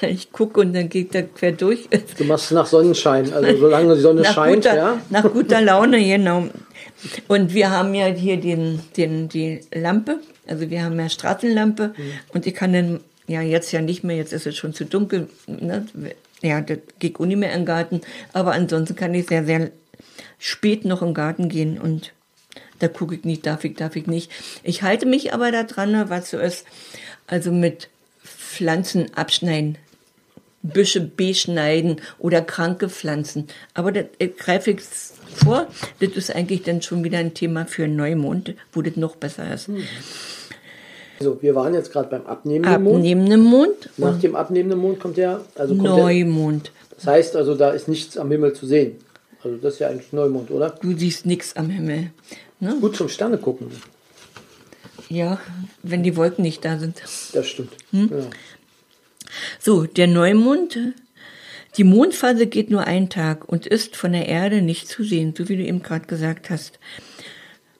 weil 0.00 0.12
ich 0.12 0.30
gucke 0.30 0.60
und 0.60 0.72
dann 0.74 0.88
geht 0.88 1.12
er 1.12 1.24
quer 1.24 1.50
durch. 1.50 1.88
Du 2.16 2.22
machst 2.22 2.52
nach 2.52 2.66
Sonnenschein, 2.66 3.32
also 3.32 3.56
solange 3.56 3.96
die 3.96 4.00
Sonne 4.00 4.20
nach 4.20 4.34
scheint, 4.34 4.62
guter, 4.62 4.76
ja. 4.76 5.02
Nach 5.10 5.24
guter 5.24 5.60
Laune, 5.60 6.00
genau. 6.00 6.44
Und 7.26 7.52
wir 7.52 7.72
haben 7.72 7.94
ja 7.96 8.06
hier 8.06 8.36
den, 8.36 8.78
den, 8.96 9.28
die 9.28 9.62
Lampe, 9.74 10.20
also 10.46 10.70
wir 10.70 10.84
haben 10.84 10.96
ja 11.00 11.08
Straßenlampe 11.08 11.94
mhm. 11.96 12.12
und 12.32 12.46
ich 12.46 12.54
kann 12.54 12.72
dann, 12.72 13.00
ja 13.26 13.42
jetzt 13.42 13.72
ja 13.72 13.82
nicht 13.82 14.04
mehr, 14.04 14.16
jetzt 14.16 14.32
ist 14.32 14.46
es 14.46 14.56
schon 14.56 14.72
zu 14.72 14.84
dunkel, 14.84 15.28
ne? 15.48 15.84
Ja, 16.42 16.60
das 16.60 16.78
geht 16.98 17.18
auch 17.18 17.26
nicht 17.26 17.38
mehr 17.38 17.52
im 17.52 17.64
Garten. 17.64 18.00
Aber 18.32 18.52
ansonsten 18.52 18.96
kann 18.96 19.14
ich 19.14 19.26
sehr, 19.26 19.44
sehr 19.44 19.70
spät 20.38 20.84
noch 20.84 21.02
im 21.02 21.14
Garten 21.14 21.48
gehen 21.48 21.78
und 21.78 22.12
da 22.78 22.88
gucke 22.88 23.16
ich 23.16 23.24
nicht, 23.24 23.44
darf 23.46 23.64
ich, 23.64 23.74
darf 23.74 23.96
ich 23.96 24.06
nicht. 24.06 24.30
Ich 24.62 24.82
halte 24.82 25.06
mich 25.06 25.32
aber 25.32 25.50
daran, 25.50 26.08
was 26.10 26.30
so 26.30 26.38
ist, 26.38 26.64
also 27.26 27.50
mit 27.50 27.88
Pflanzen 28.22 29.14
abschneiden, 29.14 29.78
Büsche 30.62 31.00
beschneiden 31.00 32.00
oder 32.18 32.42
kranke 32.42 32.88
Pflanzen. 32.88 33.48
Aber 33.74 33.92
das 33.92 34.06
äh, 34.18 34.28
greife 34.28 34.72
ich 34.72 34.80
vor, 35.34 35.68
das 36.00 36.10
ist 36.10 36.34
eigentlich 36.34 36.62
dann 36.62 36.82
schon 36.82 37.04
wieder 37.04 37.18
ein 37.18 37.34
Thema 37.34 37.66
für 37.66 37.88
Neumond, 37.88 38.54
wo 38.72 38.82
das 38.82 38.96
noch 38.96 39.16
besser 39.16 39.52
ist. 39.52 39.68
Hm. 39.68 39.82
Also 41.18 41.42
wir 41.42 41.54
waren 41.54 41.74
jetzt 41.74 41.92
gerade 41.92 42.08
beim 42.08 42.26
abnehmenden 42.26 42.82
Mond. 42.82 42.96
Abnehmenden 42.96 43.44
Mond. 43.44 43.90
Nach 43.96 44.18
dem 44.18 44.36
abnehmenden 44.36 44.78
Mond 44.78 45.00
kommt 45.00 45.16
der, 45.16 45.40
also 45.56 45.74
kommt 45.74 45.88
Neumond. 45.88 46.66
Der, 46.66 46.96
das 46.96 47.06
heißt 47.06 47.36
also, 47.36 47.54
da 47.54 47.70
ist 47.70 47.88
nichts 47.88 48.16
am 48.16 48.30
Himmel 48.30 48.52
zu 48.52 48.66
sehen. 48.66 48.96
Also 49.42 49.56
das 49.56 49.74
ist 49.74 49.80
ja 49.80 49.88
eigentlich 49.88 50.12
Neumond, 50.12 50.50
oder? 50.50 50.70
Du 50.70 50.96
siehst 50.96 51.26
nichts 51.26 51.56
am 51.56 51.70
Himmel. 51.70 52.10
Ne? 52.60 52.76
Gut 52.80 52.96
zum 52.96 53.08
Sterne 53.08 53.38
gucken. 53.38 53.70
Ja, 55.08 55.40
wenn 55.82 56.02
die 56.02 56.16
Wolken 56.16 56.42
nicht 56.42 56.64
da 56.64 56.78
sind. 56.78 57.00
Das 57.32 57.46
stimmt. 57.46 57.72
Ja. 57.92 58.08
So, 59.60 59.84
der 59.84 60.06
Neumond, 60.06 60.78
die 61.76 61.84
Mondphase 61.84 62.46
geht 62.46 62.70
nur 62.70 62.84
einen 62.84 63.08
Tag 63.08 63.48
und 63.48 63.66
ist 63.66 63.96
von 63.96 64.12
der 64.12 64.26
Erde 64.26 64.62
nicht 64.62 64.88
zu 64.88 65.04
sehen, 65.04 65.34
so 65.36 65.48
wie 65.48 65.56
du 65.56 65.62
eben 65.62 65.82
gerade 65.82 66.06
gesagt 66.06 66.50
hast. 66.50 66.78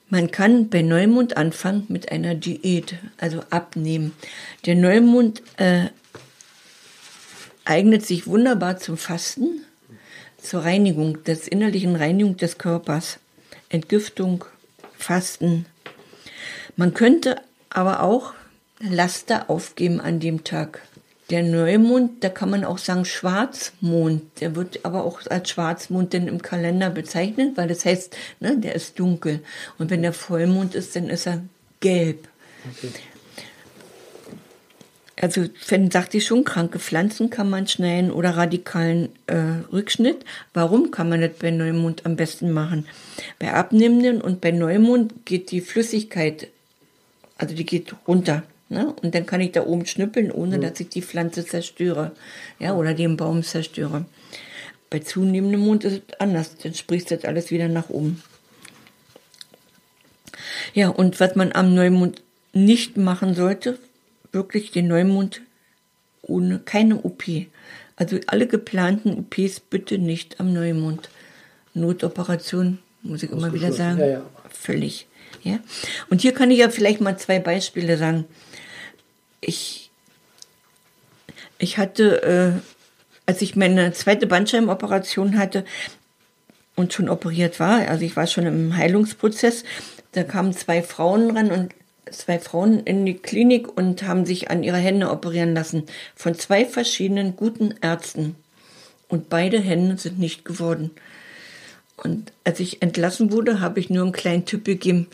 Man 0.09 0.31
kann 0.31 0.69
bei 0.69 0.81
Neumond 0.81 1.37
anfangen 1.37 1.85
mit 1.87 2.11
einer 2.11 2.33
Diät, 2.33 2.95
also 3.17 3.43
abnehmen. 3.51 4.13
Der 4.65 4.75
Neumond 4.75 5.43
äh, 5.57 5.89
eignet 7.63 8.05
sich 8.05 8.25
wunderbar 8.25 8.79
zum 8.79 8.97
Fasten, 8.97 9.63
zur 10.41 10.63
Reinigung, 10.63 11.23
des 11.25 11.47
innerlichen 11.47 11.95
Reinigung 11.95 12.37
des 12.37 12.57
Körpers, 12.57 13.19
Entgiftung, 13.69 14.45
Fasten. 14.97 15.67
Man 16.75 16.95
könnte 16.95 17.41
aber 17.69 18.01
auch 18.01 18.33
Laster 18.79 19.49
aufgeben 19.49 20.01
an 20.01 20.19
dem 20.19 20.43
Tag. 20.43 20.81
Der 21.29 21.43
Neumond, 21.43 22.23
da 22.23 22.29
kann 22.29 22.49
man 22.49 22.65
auch 22.65 22.79
sagen 22.79 23.05
Schwarzmond. 23.05 24.23
Der 24.41 24.55
wird 24.55 24.83
aber 24.83 25.03
auch 25.03 25.25
als 25.27 25.49
Schwarzmond 25.49 26.13
denn 26.13 26.27
im 26.27 26.41
Kalender 26.41 26.89
bezeichnet, 26.89 27.55
weil 27.55 27.67
das 27.67 27.85
heißt, 27.85 28.17
ne, 28.39 28.57
der 28.57 28.73
ist 28.73 28.97
dunkel. 28.97 29.41
Und 29.77 29.91
wenn 29.91 30.01
der 30.01 30.13
Vollmond 30.13 30.73
ist, 30.73 30.95
dann 30.95 31.09
ist 31.09 31.27
er 31.27 31.43
gelb. 31.81 32.27
Okay. 32.71 32.89
Also, 35.21 35.45
wenn, 35.67 35.91
sagte 35.91 36.17
ich 36.17 36.25
schon, 36.25 36.45
kranke 36.45 36.79
Pflanzen 36.79 37.29
kann 37.29 37.49
man 37.49 37.67
schneiden 37.67 38.09
oder 38.09 38.37
radikalen 38.37 39.09
äh, 39.27 39.35
Rückschnitt. 39.71 40.23
Warum 40.53 40.91
kann 40.91 41.09
man 41.09 41.19
das 41.19 41.31
bei 41.33 41.51
Neumond 41.51 42.05
am 42.05 42.15
besten 42.15 42.51
machen? 42.51 42.87
Bei 43.37 43.53
abnehmenden 43.53 44.21
und 44.21 44.39
bei 44.39 44.51
Neumond 44.51 45.25
geht 45.25 45.51
die 45.51 45.59
Flüssigkeit, 45.59 46.47
also 47.37 47.53
die 47.53 47.65
geht 47.65 47.93
runter. 48.07 48.43
Ne? 48.69 48.93
Und 49.01 49.15
dann 49.15 49.25
kann 49.25 49.41
ich 49.41 49.51
da 49.51 49.65
oben 49.65 49.85
schnippeln, 49.85 50.31
ohne 50.31 50.57
mhm. 50.57 50.61
dass 50.61 50.79
ich 50.79 50.89
die 50.89 51.01
Pflanze 51.01 51.45
zerstöre. 51.45 52.11
Ja, 52.59 52.75
oder 52.75 52.93
den 52.93 53.17
Baum 53.17 53.43
zerstöre. 53.43 54.05
Bei 54.89 54.99
zunehmendem 54.99 55.61
Mond 55.61 55.83
ist 55.83 56.03
es 56.07 56.19
anders. 56.19 56.55
Dann 56.57 56.73
spricht 56.73 57.11
das 57.11 57.25
alles 57.25 57.51
wieder 57.51 57.67
nach 57.67 57.89
oben. 57.89 58.21
Ja, 60.73 60.89
und 60.89 61.19
was 61.19 61.35
man 61.35 61.51
am 61.51 61.73
Neumond 61.73 62.21
nicht 62.53 62.97
machen 62.97 63.33
sollte, 63.33 63.79
wirklich 64.31 64.71
den 64.71 64.87
Neumond 64.87 65.41
ohne 66.21 66.59
keine 66.59 67.01
OP. 67.01 67.23
Also 67.95 68.19
alle 68.27 68.47
geplanten 68.47 69.13
OPs 69.17 69.59
bitte 69.59 69.97
nicht 69.97 70.39
am 70.39 70.53
Neumond. 70.53 71.09
Notoperation, 71.73 72.79
muss 73.01 73.23
ich 73.23 73.31
immer 73.31 73.53
wieder 73.53 73.71
sagen, 73.71 73.99
ja, 73.99 74.05
ja. 74.05 74.21
völlig. 74.49 75.07
Ja? 75.43 75.59
Und 76.09 76.21
hier 76.21 76.33
kann 76.33 76.51
ich 76.51 76.59
ja 76.59 76.69
vielleicht 76.69 77.01
mal 77.01 77.17
zwei 77.17 77.39
Beispiele 77.39 77.97
sagen 77.97 78.25
ich, 79.41 79.91
ich 81.57 81.77
hatte, 81.77 82.23
äh, 82.23 82.61
als 83.25 83.41
ich 83.41 83.55
meine 83.55 83.93
zweite 83.93 84.27
Bandscheimenoperation 84.27 85.37
hatte 85.37 85.65
und 86.75 86.93
schon 86.93 87.09
operiert 87.09 87.59
war, 87.59 87.87
also 87.87 88.03
ich 88.03 88.15
war 88.15 88.27
schon 88.27 88.45
im 88.45 88.75
Heilungsprozess, 88.75 89.63
da 90.13 90.23
kamen 90.23 90.53
zwei 90.53 90.81
Frauen 90.81 91.35
ran 91.35 91.51
und 91.51 91.73
zwei 92.11 92.39
Frauen 92.39 92.79
in 92.79 93.05
die 93.05 93.17
Klinik 93.17 93.77
und 93.77 94.03
haben 94.03 94.25
sich 94.25 94.49
an 94.49 94.63
ihre 94.63 94.77
Hände 94.77 95.11
operieren 95.11 95.53
lassen 95.53 95.83
von 96.15 96.33
zwei 96.35 96.65
verschiedenen 96.65 97.35
guten 97.35 97.75
Ärzten. 97.81 98.35
Und 99.07 99.29
beide 99.29 99.59
Hände 99.59 99.97
sind 99.97 100.19
nicht 100.19 100.45
geworden. 100.45 100.91
Und 102.03 102.31
als 102.43 102.59
ich 102.59 102.81
entlassen 102.81 103.31
wurde, 103.31 103.59
habe 103.59 103.79
ich 103.79 103.89
nur 103.89 104.03
einen 104.03 104.11
kleinen 104.11 104.45
Tipp 104.45 104.65
gegeben, 104.65 105.07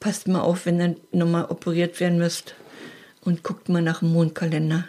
passt 0.00 0.28
mal 0.28 0.40
auf, 0.40 0.66
wenn 0.66 0.80
ihr 0.80 0.96
nochmal 1.12 1.46
operiert 1.46 2.00
werden 2.00 2.18
müsst 2.18 2.54
und 3.22 3.42
guckt 3.42 3.68
mal 3.68 3.82
nach 3.82 4.00
dem 4.00 4.12
Mondkalender. 4.12 4.86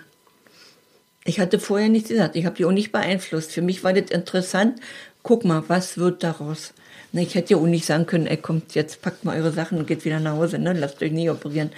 Ich 1.26 1.40
hatte 1.40 1.60
vorher 1.60 1.90
nichts 1.90 2.10
gesagt, 2.10 2.36
ich 2.36 2.46
habe 2.46 2.56
die 2.56 2.66
auch 2.66 2.72
nicht 2.72 2.92
beeinflusst. 2.92 3.52
Für 3.52 3.62
mich 3.62 3.84
war 3.84 3.94
das 3.94 4.12
interessant. 4.12 4.80
Guck 5.24 5.44
mal, 5.44 5.64
was 5.68 5.98
wird 5.98 6.24
daraus? 6.24 6.74
Ich 7.12 7.36
hätte 7.36 7.54
ja 7.54 7.58
auch 7.58 7.66
nicht 7.66 7.86
sagen 7.86 8.06
können, 8.06 8.28
ey, 8.28 8.38
kommt 8.38 8.76
jetzt, 8.76 9.02
packt 9.02 9.26
mal 9.26 9.38
eure 9.38 9.52
Sachen 9.52 9.78
und 9.78 9.88
geht 9.88 10.06
wieder 10.06 10.20
nach 10.20 10.34
Hause, 10.34 10.60
ne? 10.60 10.74
lasst 10.74 11.02
euch 11.02 11.12
nie 11.12 11.30
operieren. 11.30 11.72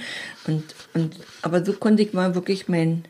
Und, 0.47 0.63
und, 0.93 1.15
aber 1.41 1.63
so 1.63 1.73
konnte 1.73 2.03
ich 2.03 2.13
mal 2.13 2.35
wirklich 2.35 2.67
mein, 2.67 3.05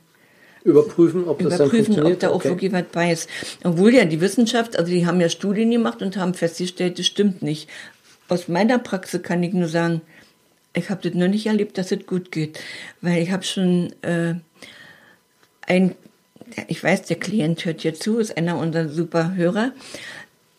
überprüfen, 0.63 1.27
ob 1.27 1.39
das 1.39 1.55
überprüfen, 1.55 1.95
dann 1.95 2.05
ob 2.07 2.19
da 2.19 2.29
auch 2.29 2.35
okay. 2.35 2.49
wirklich 2.49 2.71
was 2.71 2.83
bei 2.91 3.11
ist. 3.11 3.29
Obwohl 3.63 3.93
ja 3.93 4.05
die 4.05 4.21
Wissenschaft, 4.21 4.77
also 4.77 4.91
die 4.91 5.05
haben 5.05 5.21
ja 5.21 5.29
Studien 5.29 5.71
gemacht 5.71 6.01
und 6.01 6.17
haben 6.17 6.33
festgestellt, 6.33 6.99
das 6.99 7.05
stimmt 7.05 7.41
nicht. 7.41 7.69
Aus 8.27 8.47
meiner 8.47 8.77
Praxis 8.79 9.23
kann 9.23 9.41
ich 9.41 9.53
nur 9.53 9.67
sagen, 9.67 10.01
ich 10.73 10.89
habe 10.89 11.01
das 11.01 11.13
noch 11.13 11.27
nicht 11.27 11.47
erlebt, 11.47 11.77
dass 11.77 11.91
es 11.91 12.05
gut 12.05 12.31
geht, 12.31 12.59
weil 13.01 13.21
ich 13.21 13.31
habe 13.31 13.43
schon 13.43 13.93
äh, 14.03 14.35
ein, 15.65 15.95
ich 16.67 16.83
weiß, 16.83 17.03
der 17.03 17.17
Klient 17.17 17.65
hört 17.65 17.81
hier 17.81 17.95
zu, 17.95 18.19
ist 18.19 18.37
einer 18.37 18.57
unserer 18.57 18.89
super 18.89 19.35
Hörer, 19.35 19.71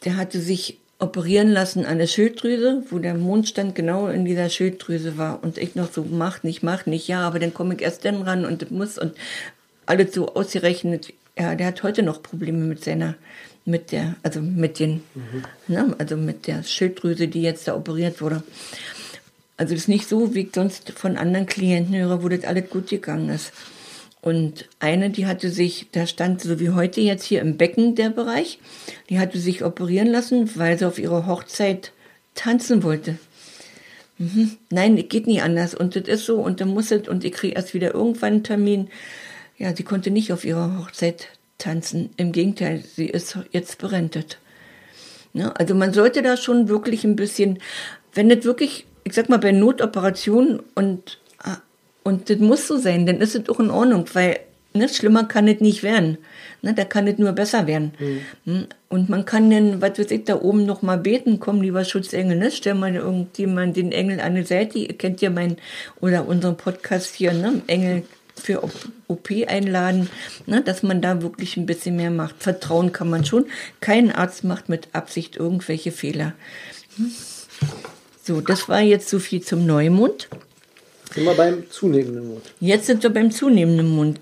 der 0.04 0.16
hatte 0.16 0.40
sich 0.40 0.78
operieren 0.98 1.48
lassen 1.48 1.86
an 1.86 1.98
der 1.98 2.06
Schilddrüse, 2.06 2.82
wo 2.90 2.98
der 2.98 3.14
Mond 3.14 3.48
stand 3.48 3.74
genau 3.74 4.08
in 4.08 4.24
dieser 4.24 4.50
Schilddrüse 4.50 5.16
war 5.16 5.42
und 5.42 5.56
ich 5.56 5.74
noch 5.74 5.90
so 5.90 6.04
mach 6.04 6.42
nicht, 6.42 6.62
mach 6.62 6.86
nicht, 6.86 7.08
ja, 7.08 7.20
aber 7.20 7.38
dann 7.38 7.54
komme 7.54 7.74
ich 7.74 7.82
erst 7.82 8.04
dann 8.04 8.22
ran 8.22 8.44
und 8.44 8.62
das 8.62 8.70
muss 8.70 8.98
und 8.98 9.14
alles 9.90 10.14
so 10.14 10.34
ausgerechnet. 10.34 11.12
Ja, 11.38 11.54
der 11.54 11.66
hat 11.66 11.82
heute 11.82 12.02
noch 12.02 12.22
Probleme 12.22 12.64
mit 12.64 12.84
seiner 12.84 13.16
mit 13.64 13.92
der, 13.92 14.16
also 14.22 14.40
mit 14.40 14.78
den, 14.78 15.02
mhm. 15.14 15.44
ne, 15.68 15.94
also 15.98 16.16
mit 16.16 16.46
der 16.46 16.62
Schilddrüse, 16.62 17.28
die 17.28 17.42
jetzt 17.42 17.68
da 17.68 17.76
operiert 17.76 18.20
wurde. 18.20 18.42
Also 19.56 19.74
das 19.74 19.82
ist 19.82 19.88
nicht 19.88 20.08
so, 20.08 20.34
wie 20.34 20.40
ich 20.40 20.54
sonst 20.54 20.90
von 20.92 21.16
anderen 21.16 21.46
Klienten 21.46 21.94
höre, 21.94 22.22
wo 22.22 22.28
das 22.28 22.44
alles 22.44 22.70
gut 22.70 22.88
gegangen 22.88 23.28
ist. 23.28 23.52
Und 24.22 24.68
eine, 24.80 25.10
die 25.10 25.26
hatte 25.26 25.50
sich, 25.50 25.86
da 25.92 26.06
stand 26.06 26.42
so 26.42 26.60
wie 26.60 26.70
heute 26.70 27.00
jetzt 27.00 27.24
hier 27.24 27.40
im 27.40 27.56
Becken 27.56 27.94
der 27.94 28.10
Bereich, 28.10 28.58
die 29.08 29.18
hatte 29.18 29.38
sich 29.38 29.64
operieren 29.64 30.08
lassen, 30.08 30.50
weil 30.56 30.78
sie 30.78 30.86
auf 30.86 30.98
ihrer 30.98 31.26
Hochzeit 31.26 31.92
tanzen 32.34 32.82
wollte. 32.82 33.18
Mhm. 34.18 34.56
Nein, 34.68 34.96
geht 35.08 35.26
nie 35.26 35.40
anders. 35.40 35.74
Und 35.74 35.96
das 35.96 36.04
ist 36.04 36.26
so, 36.26 36.36
und 36.36 36.60
dann 36.60 36.68
muss 36.68 36.90
es, 36.90 37.08
und 37.08 37.24
ich 37.24 37.32
kriege 37.32 37.54
erst 37.54 37.72
wieder 37.72 37.94
irgendwann 37.94 38.34
einen 38.34 38.44
Termin. 38.44 38.88
Ja, 39.60 39.76
sie 39.76 39.84
konnte 39.84 40.10
nicht 40.10 40.32
auf 40.32 40.44
ihrer 40.44 40.78
Hochzeit 40.78 41.28
tanzen. 41.58 42.10
Im 42.16 42.32
Gegenteil, 42.32 42.82
sie 42.96 43.06
ist 43.06 43.38
jetzt 43.52 43.78
berentet. 43.78 44.38
Ja, 45.32 45.52
also 45.52 45.76
man 45.76 45.92
sollte 45.92 46.22
da 46.22 46.36
schon 46.36 46.68
wirklich 46.68 47.04
ein 47.04 47.14
bisschen, 47.14 47.60
wenn 48.12 48.28
das 48.28 48.42
wirklich 48.44 48.86
ich 49.04 49.14
sag 49.14 49.28
mal, 49.28 49.38
bei 49.38 49.52
Notoperationen 49.52 50.60
und, 50.74 51.18
und 52.02 52.30
das 52.30 52.38
muss 52.38 52.66
so 52.66 52.76
sein, 52.76 53.06
dann 53.06 53.20
ist 53.20 53.34
es 53.34 53.48
auch 53.48 53.60
in 53.60 53.70
Ordnung, 53.70 54.04
weil 54.12 54.40
ne, 54.72 54.88
schlimmer 54.88 55.24
kann 55.24 55.48
es 55.48 55.60
nicht 55.60 55.82
werden. 55.82 56.18
Ne, 56.62 56.74
da 56.74 56.84
kann 56.84 57.06
es 57.06 57.18
nur 57.18 57.32
besser 57.32 57.66
werden. 57.66 57.92
Mhm. 58.44 58.66
Und 58.88 59.08
man 59.08 59.24
kann 59.24 59.50
dann, 59.50 59.80
was 59.80 59.98
weiß 59.98 60.10
ich, 60.10 60.24
da 60.24 60.40
oben 60.40 60.66
noch 60.66 60.82
mal 60.82 60.98
beten, 60.98 61.40
komm, 61.40 61.62
lieber 61.62 61.84
Schutzengel, 61.84 62.36
ne? 62.36 62.50
Stell 62.50 62.74
mal 62.74 62.94
irgendjemand 62.94 63.76
den 63.76 63.92
Engel 63.92 64.20
an 64.20 64.34
die 64.34 64.42
Seite. 64.42 64.78
Ihr 64.78 64.96
kennt 64.96 65.20
ja 65.22 65.30
meinen 65.30 65.56
oder 66.00 66.26
unseren 66.26 66.56
Podcast 66.56 67.14
hier, 67.14 67.32
ne? 67.32 67.62
Engel 67.66 68.02
für 68.40 68.62
OP 69.08 69.30
einladen, 69.46 70.08
ne, 70.46 70.62
dass 70.62 70.82
man 70.82 71.00
da 71.00 71.22
wirklich 71.22 71.56
ein 71.56 71.66
bisschen 71.66 71.96
mehr 71.96 72.10
macht. 72.10 72.36
Vertrauen 72.42 72.92
kann 72.92 73.10
man 73.10 73.24
schon. 73.24 73.46
Kein 73.80 74.10
Arzt 74.10 74.44
macht 74.44 74.68
mit 74.68 74.88
Absicht 74.92 75.36
irgendwelche 75.36 75.92
Fehler. 75.92 76.34
So, 78.22 78.40
das 78.40 78.68
war 78.68 78.80
jetzt 78.80 79.08
so 79.08 79.18
viel 79.18 79.42
zum 79.42 79.66
Neumond. 79.66 80.28
Sind 81.14 81.24
wir 81.24 81.34
beim 81.34 81.68
zunehmenden 81.70 82.28
Mond. 82.28 82.42
Jetzt 82.60 82.86
sind 82.86 83.02
wir 83.02 83.10
beim 83.10 83.30
zunehmenden 83.30 83.88
Mond. 83.88 84.20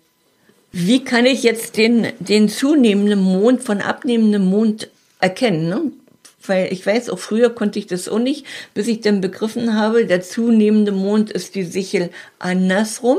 Wie 0.73 1.05
kann 1.05 1.27
ich 1.27 1.43
jetzt 1.43 1.77
den, 1.77 2.09
den 2.19 2.49
zunehmenden 2.49 3.21
Mond 3.21 3.63
von 3.63 3.81
abnehmendem 3.81 4.45
Mond 4.45 4.89
erkennen? 5.21 5.69
Ne? 5.69 5.93
Weil 6.47 6.73
ich 6.73 6.85
weiß, 6.87 7.11
auch 7.11 7.19
früher 7.19 7.51
konnte 7.51 7.79
ich 7.79 7.87
das 7.87 8.09
auch 8.09 8.19
nicht, 8.19 8.47
bis 8.75 8.87
ich 8.89 9.01
dann 9.01 9.21
begriffen 9.21 9.75
habe, 9.75 10.07
der 10.07 10.23
zunehmende 10.23 10.93
Mond 10.93 11.31
ist 11.31 11.55
die 11.55 11.65
Sichel 11.65 12.11
andersrum. 12.39 13.19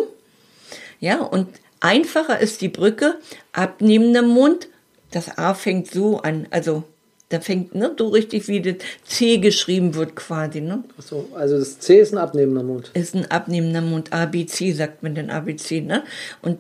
Ja, 1.00 1.22
und 1.22 1.48
einfacher 1.80 2.40
ist 2.40 2.62
die 2.62 2.70
Brücke, 2.70 3.16
abnehmender 3.54 4.22
Mond, 4.22 4.68
das 5.12 5.38
A 5.38 5.54
fängt 5.54 5.90
so 5.90 6.20
an, 6.20 6.48
also 6.52 6.84
da 7.30 7.40
fängt 7.40 7.76
ne, 7.76 7.94
so 7.98 8.08
richtig 8.10 8.48
wie 8.48 8.62
das 8.62 8.76
C 9.06 9.38
geschrieben 9.38 9.94
wird 9.94 10.16
quasi. 10.16 10.62
Ne? 10.62 10.84
Achso, 10.98 11.30
also 11.36 11.60
das 11.60 11.80
C 11.80 12.00
ist 12.00 12.12
ein 12.12 12.18
abnehmender 12.18 12.64
Mond. 12.64 12.90
Ist 12.96 13.16
ein 13.16 13.30
abnehmender 13.30 13.82
Mond. 13.82 14.12
ABC 14.12 14.72
sagt 14.74 15.04
man 15.04 15.14
dann 15.14 15.30
ABC. 15.30 15.82
Ne? 15.82 16.04
Und 16.42 16.60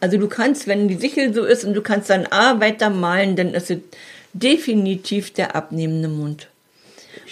also 0.00 0.18
du 0.18 0.28
kannst, 0.28 0.66
wenn 0.66 0.88
die 0.88 0.96
Sichel 0.96 1.32
so 1.32 1.44
ist 1.44 1.64
und 1.64 1.74
du 1.74 1.82
kannst 1.82 2.10
dann 2.10 2.26
A 2.26 2.60
weitermalen, 2.60 3.36
dann 3.36 3.54
ist 3.54 3.70
es 3.70 3.78
definitiv 4.32 5.32
der 5.32 5.54
abnehmende 5.54 6.08
Mond. 6.08 6.48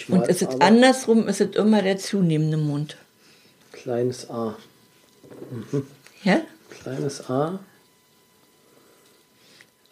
Und 0.07 0.27
ist 0.29 0.41
es 0.41 0.61
andersrum, 0.61 1.27
ist 1.27 1.41
es 1.41 1.55
immer 1.55 1.81
der 1.81 1.97
zunehmende 1.97 2.57
Mond. 2.57 2.95
Kleines 3.73 4.29
A. 4.29 4.55
Mhm. 5.71 5.85
Ja? 6.23 6.41
Kleines 6.81 7.29
A. 7.29 7.59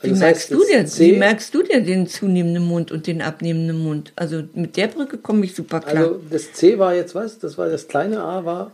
Wie, 0.01 0.11
das 0.11 0.19
merkst 0.19 0.41
heißt, 0.43 0.51
du 0.51 0.65
dir, 0.65 0.85
C- 0.85 1.11
wie 1.13 1.17
merkst 1.17 1.53
du 1.53 1.61
dir 1.63 1.81
den 1.81 2.07
zunehmenden 2.07 2.65
Mund 2.65 2.91
und 2.91 3.05
den 3.05 3.21
abnehmenden 3.21 3.83
Mund? 3.83 4.13
Also 4.15 4.43
mit 4.53 4.77
der 4.77 4.87
Brücke 4.87 5.17
komme 5.17 5.43
ich 5.45 5.53
super 5.53 5.81
klar. 5.81 5.97
Also 6.03 6.21
das 6.29 6.53
C 6.53 6.79
war 6.79 6.95
jetzt 6.95 7.15
was? 7.15 7.37
Das 7.39 7.57
war 7.57 7.67
das 7.67 7.87
kleine 7.89 8.21
A 8.23 8.45
war. 8.45 8.71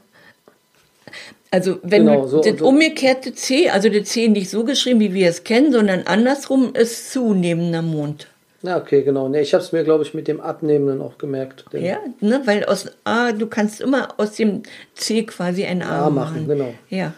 Also 1.49 1.79
wenn 1.83 2.05
Genau, 2.05 2.23
du 2.23 2.27
so- 2.27 2.41
das 2.41 2.59
so- 2.59 2.67
umgekehrte 2.67 3.33
C, 3.33 3.69
also 3.69 3.89
der 3.89 4.03
C 4.03 4.27
nicht 4.27 4.49
so 4.51 4.63
geschrieben, 4.65 4.99
wie 4.99 5.13
wir 5.13 5.27
es 5.29 5.43
kennen, 5.43 5.71
sondern 5.71 6.03
andersrum 6.05 6.75
ist 6.75 7.11
zunehmender 7.11 7.81
Mond. 7.81 8.27
Ja, 8.61 8.77
okay, 8.77 9.01
genau. 9.03 9.27
Nee, 9.29 9.41
ich 9.41 9.53
habe 9.53 9.63
es 9.63 9.71
mir, 9.71 9.83
glaube 9.83 10.03
ich, 10.03 10.13
mit 10.13 10.27
dem 10.27 10.41
Abnehmenden 10.41 11.01
auch 11.01 11.17
gemerkt. 11.17 11.65
Ja, 11.71 11.99
ne, 12.19 12.41
weil 12.45 12.65
aus 12.65 12.85
A, 13.03 13.31
du 13.31 13.47
kannst 13.47 13.79
immer 13.81 14.13
aus 14.19 14.33
dem 14.33 14.63
C 14.95 15.23
quasi 15.23 15.65
ein 15.65 15.81
A, 15.81 16.07
A 16.07 16.09
machen, 16.09 16.47
genau. 16.47 16.73
Ja. 16.89 17.13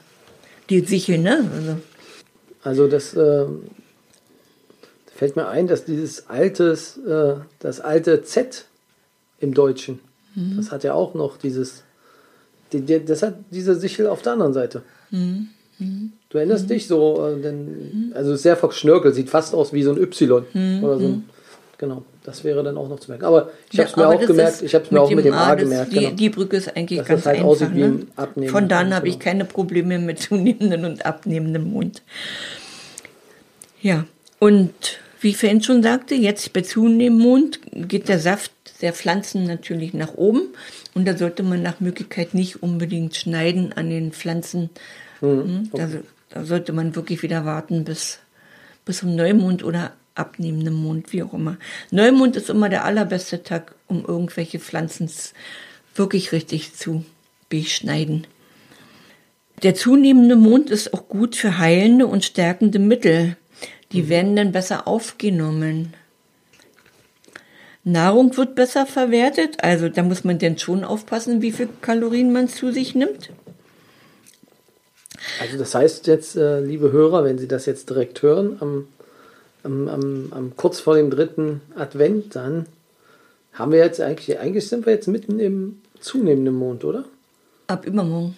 Die 0.70 0.82
Sichel, 0.82 1.20
ne? 1.20 1.50
Also, 1.54 1.76
Also 2.64 2.88
das 2.88 3.14
ähm, 3.16 3.64
fällt 5.16 5.36
mir 5.36 5.48
ein, 5.48 5.68
dass 5.68 5.86
dieses 5.86 6.28
altes, 6.30 6.98
äh, 6.98 7.36
das 7.60 7.80
alte 7.80 8.24
Z 8.24 8.66
im 9.40 9.54
Deutschen, 9.54 10.00
Mhm. 10.36 10.58
das 10.58 10.72
hat 10.72 10.84
ja 10.84 10.94
auch 10.94 11.16
noch 11.16 11.38
dieses, 11.38 11.84
die, 12.72 12.82
die, 12.82 13.04
das 13.04 13.24
hat 13.24 13.36
diese 13.50 13.74
Sichel 13.74 14.06
auf 14.08 14.22
der 14.22 14.34
anderen 14.34 14.54
Seite. 14.54 14.84
Mhm. 15.10 15.48
Du 16.30 16.38
erinnerst 16.38 16.70
dich 16.70 16.88
so, 16.88 17.26
äh, 17.26 17.42
denn, 17.42 18.12
also 18.16 18.36
sehr 18.36 18.56
verschnörkelt, 18.58 19.16
sieht 19.16 19.30
fast 19.30 19.54
aus 19.56 19.74
wie 19.74 19.84
so 19.84 19.92
ein 19.94 19.98
Y 20.02 20.44
oder 20.84 21.00
so. 21.00 21.06
Ein, 21.08 21.30
genau, 21.78 22.04
das 22.28 22.44
wäre 22.44 22.62
dann 22.62 22.78
auch 22.78 22.88
noch 22.90 23.00
zu 23.00 23.10
merken. 23.10 23.26
Aber 23.26 23.52
ich 23.72 23.80
habe 23.80 23.90
es 23.90 23.96
Mhm. 23.96 24.02
Ja, 24.04 24.10
mir 24.10 24.16
auch 24.16 24.26
gemerkt, 24.28 24.62
ich 24.62 24.76
habe 24.76 24.86
es 24.86 24.92
mir 24.92 25.02
auch 25.02 25.10
mit 25.10 25.26
dem 25.26 25.34
A 25.34 25.56
das- 25.56 25.64
gemerkt. 25.64 25.92
Die, 25.94 26.00
Genau. 26.00 26.12
die 26.12 26.30
Brücke 26.30 26.58
ist 26.58 26.76
eigentlich 26.78 27.00
Dass 27.00 27.08
ganz 27.08 27.20
das 27.22 27.26
halt 27.28 27.38
einfach. 27.38 27.50
aussieht 27.50 27.74
wie 27.74 27.80
ne? 27.80 27.86
ein 27.86 28.08
Abnehmen. 28.16 28.52
Von 28.52 28.68
da 28.68 28.80
an 28.82 28.94
habe 28.94 29.06
Genau. 29.06 29.16
ich 29.18 29.20
keine 29.24 29.46
Probleme 29.46 29.98
mit 29.98 30.20
zunehmendem 30.30 30.84
und 30.84 31.06
abnehmendem 31.06 31.64
Mund. 31.72 32.04
Ja, 33.82 34.06
und 34.40 34.74
wie 35.22 35.30
ich 35.30 35.38
vorhin 35.38 35.64
schon 35.64 35.82
sagte, 35.84 36.16
jetzt 36.16 36.54
bei 36.54 36.62
zunehmendem 36.62 37.18
Mund 37.18 37.60
geht 37.74 38.08
der 38.10 38.20
Saft 38.20 38.52
der 38.82 38.94
Pflanzen 38.94 39.46
natürlich 39.46 39.94
nach 39.94 40.14
oben 40.16 40.42
und 40.94 41.08
da 41.08 41.18
sollte 41.18 41.42
man 41.44 41.64
nach 41.64 41.80
Möglichkeit 41.80 42.34
nicht 42.36 42.62
unbedingt 42.62 43.16
schneiden 43.16 43.74
an 43.74 43.90
den 43.90 44.12
Pflanzen. 44.12 44.70
Hm, 45.22 45.70
da, 45.74 45.88
da 46.30 46.44
sollte 46.46 46.74
man 46.74 46.96
wirklich 46.96 47.24
wieder 47.24 47.46
warten 47.46 47.84
bis, 47.86 48.20
bis 48.86 49.00
zum 49.00 49.16
Neumond 49.16 49.64
oder 49.64 49.94
abnehmenden 50.20 50.74
Mond, 50.74 51.14
wie 51.14 51.24
auch 51.24 51.34
immer. 51.34 51.58
Neumond 51.92 52.36
ist 52.36 52.50
immer 52.50 52.70
der 52.70 52.86
allerbeste 52.86 53.44
Tag, 53.44 53.76
um 53.88 54.06
irgendwelche 54.06 54.60
Pflanzen 54.60 55.10
wirklich 55.96 56.32
richtig 56.32 56.76
zu 56.76 57.06
beschneiden. 57.50 58.28
Der 59.64 59.74
zunehmende 59.74 60.36
Mond 60.36 60.70
ist 60.70 60.94
auch 60.94 61.08
gut 61.08 61.36
für 61.36 61.58
heilende 61.58 62.06
und 62.06 62.24
stärkende 62.24 62.80
Mittel. 62.80 63.38
Die 63.92 64.10
werden 64.10 64.36
dann 64.36 64.52
besser 64.52 64.88
aufgenommen. 64.88 65.94
Nahrung 67.84 68.36
wird 68.36 68.54
besser 68.54 68.86
verwertet, 68.86 69.64
also 69.64 69.88
da 69.88 70.04
muss 70.04 70.26
man 70.26 70.40
denn 70.40 70.58
schon 70.58 70.84
aufpassen, 70.84 71.42
wie 71.42 71.54
viel 71.54 71.70
Kalorien 71.82 72.34
man 72.34 72.50
zu 72.50 72.74
sich 72.74 72.96
nimmt. 72.96 73.30
Also 75.40 75.58
das 75.58 75.74
heißt 75.74 76.06
jetzt, 76.08 76.36
äh, 76.36 76.60
liebe 76.60 76.92
Hörer, 76.92 77.24
wenn 77.24 77.38
Sie 77.38 77.48
das 77.48 77.66
jetzt 77.66 77.90
direkt 77.90 78.22
hören, 78.22 78.58
am, 78.60 78.88
am, 79.64 79.88
am, 79.88 80.28
am 80.32 80.56
kurz 80.56 80.80
vor 80.80 80.96
dem 80.96 81.10
dritten 81.10 81.62
Advent, 81.76 82.36
dann 82.36 82.66
haben 83.54 83.72
wir 83.72 83.80
jetzt 83.80 84.00
eigentlich, 84.02 84.40
eigentlich 84.40 84.68
sind 84.68 84.86
wir 84.86 84.94
jetzt 84.94 85.08
mitten 85.08 85.40
im 85.40 85.82
zunehmenden 86.00 86.56
Mond, 86.56 86.84
oder? 86.86 87.06
Ab 87.68 87.86
übermorgen. 87.86 88.36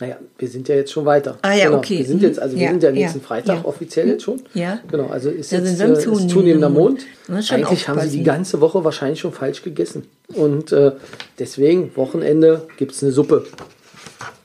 Naja, 0.00 0.16
wir 0.36 0.48
sind 0.48 0.68
ja 0.68 0.74
jetzt 0.74 0.90
schon 0.90 1.04
weiter. 1.04 1.38
Ah 1.42 1.52
ja, 1.52 1.66
genau. 1.66 1.78
okay. 1.78 1.98
Wir 1.98 2.06
sind 2.06 2.22
jetzt, 2.22 2.40
also 2.40 2.56
wir 2.56 2.64
Ja, 2.64 2.70
sind 2.70 2.82
ja 2.82 2.90
nächsten 2.90 3.20
ja, 3.20 3.24
Freitag 3.24 3.58
ja. 3.58 3.64
offiziell 3.64 4.08
jetzt 4.08 4.24
schon. 4.24 4.40
Ja. 4.52 4.80
Genau, 4.90 5.06
also 5.06 5.30
ist 5.30 5.52
Da 5.52 5.58
jetzt 5.58 5.80
äh, 5.80 5.92
ist 5.92 6.30
zunehmender 6.30 6.70
Mond. 6.70 7.06
Mond. 7.28 7.52
Eigentlich 7.52 7.88
haben 7.88 8.00
sie 8.00 8.18
die 8.18 8.24
ganze 8.24 8.60
Woche 8.60 8.82
wahrscheinlich 8.82 9.20
schon 9.20 9.32
falsch 9.32 9.62
gegessen. 9.62 10.06
Und 10.34 10.72
äh, 10.72 10.92
deswegen, 11.38 11.94
Wochenende 11.94 12.66
gibt 12.78 12.92
es 12.92 13.02
eine 13.04 13.12
Suppe. 13.12 13.44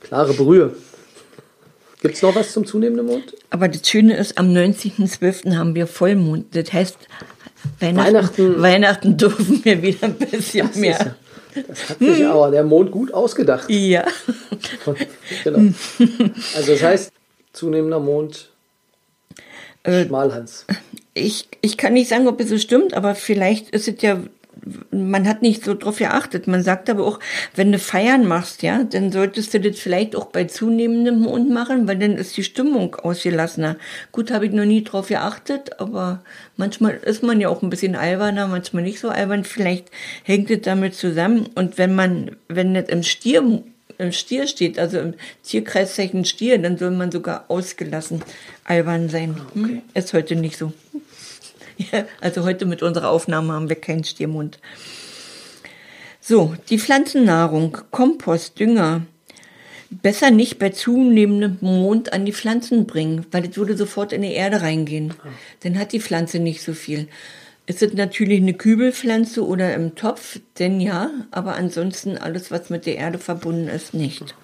Klare 0.00 0.32
Brühe. 0.34 0.74
Gibt 2.00 2.14
es 2.14 2.22
noch 2.22 2.34
was 2.34 2.52
zum 2.52 2.64
zunehmenden 2.64 3.06
Mond? 3.06 3.34
Aber 3.50 3.68
das 3.68 3.88
Schöne 3.88 4.16
ist, 4.16 4.38
am 4.38 4.50
19.12. 4.52 5.56
haben 5.56 5.74
wir 5.74 5.86
Vollmond. 5.86 6.54
Das 6.54 6.72
heißt, 6.72 6.96
Weihnachten, 7.80 8.14
Weihnachten- 8.14 8.62
Weihnachten, 8.62 9.16
dürfen 9.16 9.64
wir 9.64 9.82
wieder 9.82 10.04
ein 10.04 10.14
bisschen 10.14 10.70
mehr. 10.76 11.16
das 11.66 11.88
hat 11.88 11.98
sich 11.98 12.24
aber 12.24 12.50
der 12.52 12.62
Mond 12.62 12.92
gut 12.92 13.12
ausgedacht. 13.12 13.68
Ja. 13.68 14.06
genau. 15.44 15.72
Also 16.54 16.72
das 16.72 16.82
heißt, 16.82 17.12
zunehmender 17.52 17.98
Mond, 17.98 18.50
Äh, 19.82 20.06
Schmalhans. 20.06 20.66
Ich, 21.14 21.48
ich 21.62 21.76
kann 21.76 21.94
nicht 21.94 22.08
sagen, 22.08 22.28
ob 22.28 22.40
es 22.40 22.48
so 22.48 22.58
stimmt, 22.58 22.94
aber 22.94 23.16
vielleicht 23.16 23.70
ist 23.70 23.88
es 23.88 24.00
ja, 24.02 24.20
man 24.90 25.26
hat 25.28 25.42
nicht 25.42 25.64
so 25.64 25.74
drauf 25.74 25.98
geachtet. 25.98 26.46
Man 26.46 26.62
sagt 26.62 26.90
aber 26.90 27.06
auch, 27.06 27.20
wenn 27.54 27.72
du 27.72 27.78
Feiern 27.78 28.26
machst, 28.26 28.62
ja, 28.62 28.84
dann 28.84 29.12
solltest 29.12 29.54
du 29.54 29.60
das 29.60 29.78
vielleicht 29.78 30.16
auch 30.16 30.26
bei 30.26 30.44
zunehmendem 30.44 31.20
Mond 31.20 31.50
machen, 31.50 31.88
weil 31.88 31.98
dann 31.98 32.16
ist 32.16 32.36
die 32.36 32.44
Stimmung 32.44 32.94
ausgelassener. 32.96 33.76
Gut, 34.12 34.30
habe 34.30 34.46
ich 34.46 34.52
noch 34.52 34.64
nie 34.64 34.84
drauf 34.84 35.08
geachtet, 35.08 35.80
aber 35.80 36.22
manchmal 36.56 36.94
ist 37.04 37.22
man 37.22 37.40
ja 37.40 37.48
auch 37.48 37.62
ein 37.62 37.70
bisschen 37.70 37.96
alberner, 37.96 38.46
manchmal 38.46 38.82
nicht 38.82 39.00
so 39.00 39.08
albern. 39.08 39.44
Vielleicht 39.44 39.90
hängt 40.24 40.50
es 40.50 40.62
damit 40.62 40.94
zusammen. 40.94 41.48
Und 41.54 41.78
wenn 41.78 41.94
man, 41.94 42.36
wenn 42.48 42.74
das 42.74 42.88
im 42.88 43.02
Stier 43.02 43.62
im 43.98 44.12
Stier 44.12 44.46
steht, 44.46 44.78
also 44.78 44.98
im 45.00 45.14
Tierkreiszeichen 45.42 46.24
Stier, 46.24 46.58
dann 46.58 46.78
soll 46.78 46.92
man 46.92 47.10
sogar 47.10 47.46
ausgelassen 47.48 48.22
albern 48.64 49.08
sein. 49.08 49.40
Hm? 49.54 49.82
Ist 49.94 50.12
heute 50.12 50.36
nicht 50.36 50.56
so. 50.56 50.72
Also 52.20 52.44
heute 52.44 52.66
mit 52.66 52.82
unserer 52.82 53.10
Aufnahme 53.10 53.52
haben 53.52 53.68
wir 53.68 53.76
keinen 53.76 54.04
Stiermund. 54.04 54.58
So, 56.20 56.54
die 56.68 56.78
Pflanzennahrung, 56.78 57.78
Kompost, 57.90 58.58
Dünger. 58.58 59.02
Besser 59.90 60.30
nicht 60.30 60.58
bei 60.58 60.68
zunehmendem 60.68 61.56
Mond 61.62 62.12
an 62.12 62.26
die 62.26 62.34
Pflanzen 62.34 62.86
bringen, 62.86 63.24
weil 63.30 63.42
das 63.42 63.56
würde 63.56 63.74
sofort 63.74 64.12
in 64.12 64.20
die 64.20 64.34
Erde 64.34 64.60
reingehen. 64.60 65.14
Dann 65.60 65.78
hat 65.78 65.92
die 65.92 66.00
Pflanze 66.00 66.40
nicht 66.40 66.62
so 66.62 66.74
viel. 66.74 67.08
Ist 67.64 67.82
es 67.82 67.94
natürlich 67.94 68.42
eine 68.42 68.52
Kübelpflanze 68.52 69.46
oder 69.46 69.74
im 69.74 69.94
Topf, 69.94 70.40
denn 70.58 70.80
ja, 70.80 71.10
aber 71.30 71.54
ansonsten 71.54 72.18
alles, 72.18 72.50
was 72.50 72.68
mit 72.68 72.84
der 72.84 72.96
Erde 72.96 73.18
verbunden 73.18 73.68
ist, 73.68 73.94
nicht. 73.94 74.34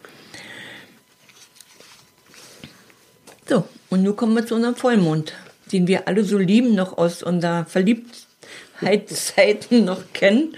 So, 3.46 3.64
und 3.90 4.02
nun 4.02 4.16
kommen 4.16 4.34
wir 4.34 4.46
zu 4.46 4.54
unserem 4.54 4.76
Vollmond, 4.76 5.34
den 5.74 5.86
wir 5.88 6.08
alle 6.08 6.24
so 6.24 6.38
lieben, 6.38 6.74
noch 6.74 6.96
aus 6.96 7.22
unserer 7.22 7.66
Verliebtheitszeiten 7.66 9.84
noch 9.84 10.00
kennen, 10.14 10.56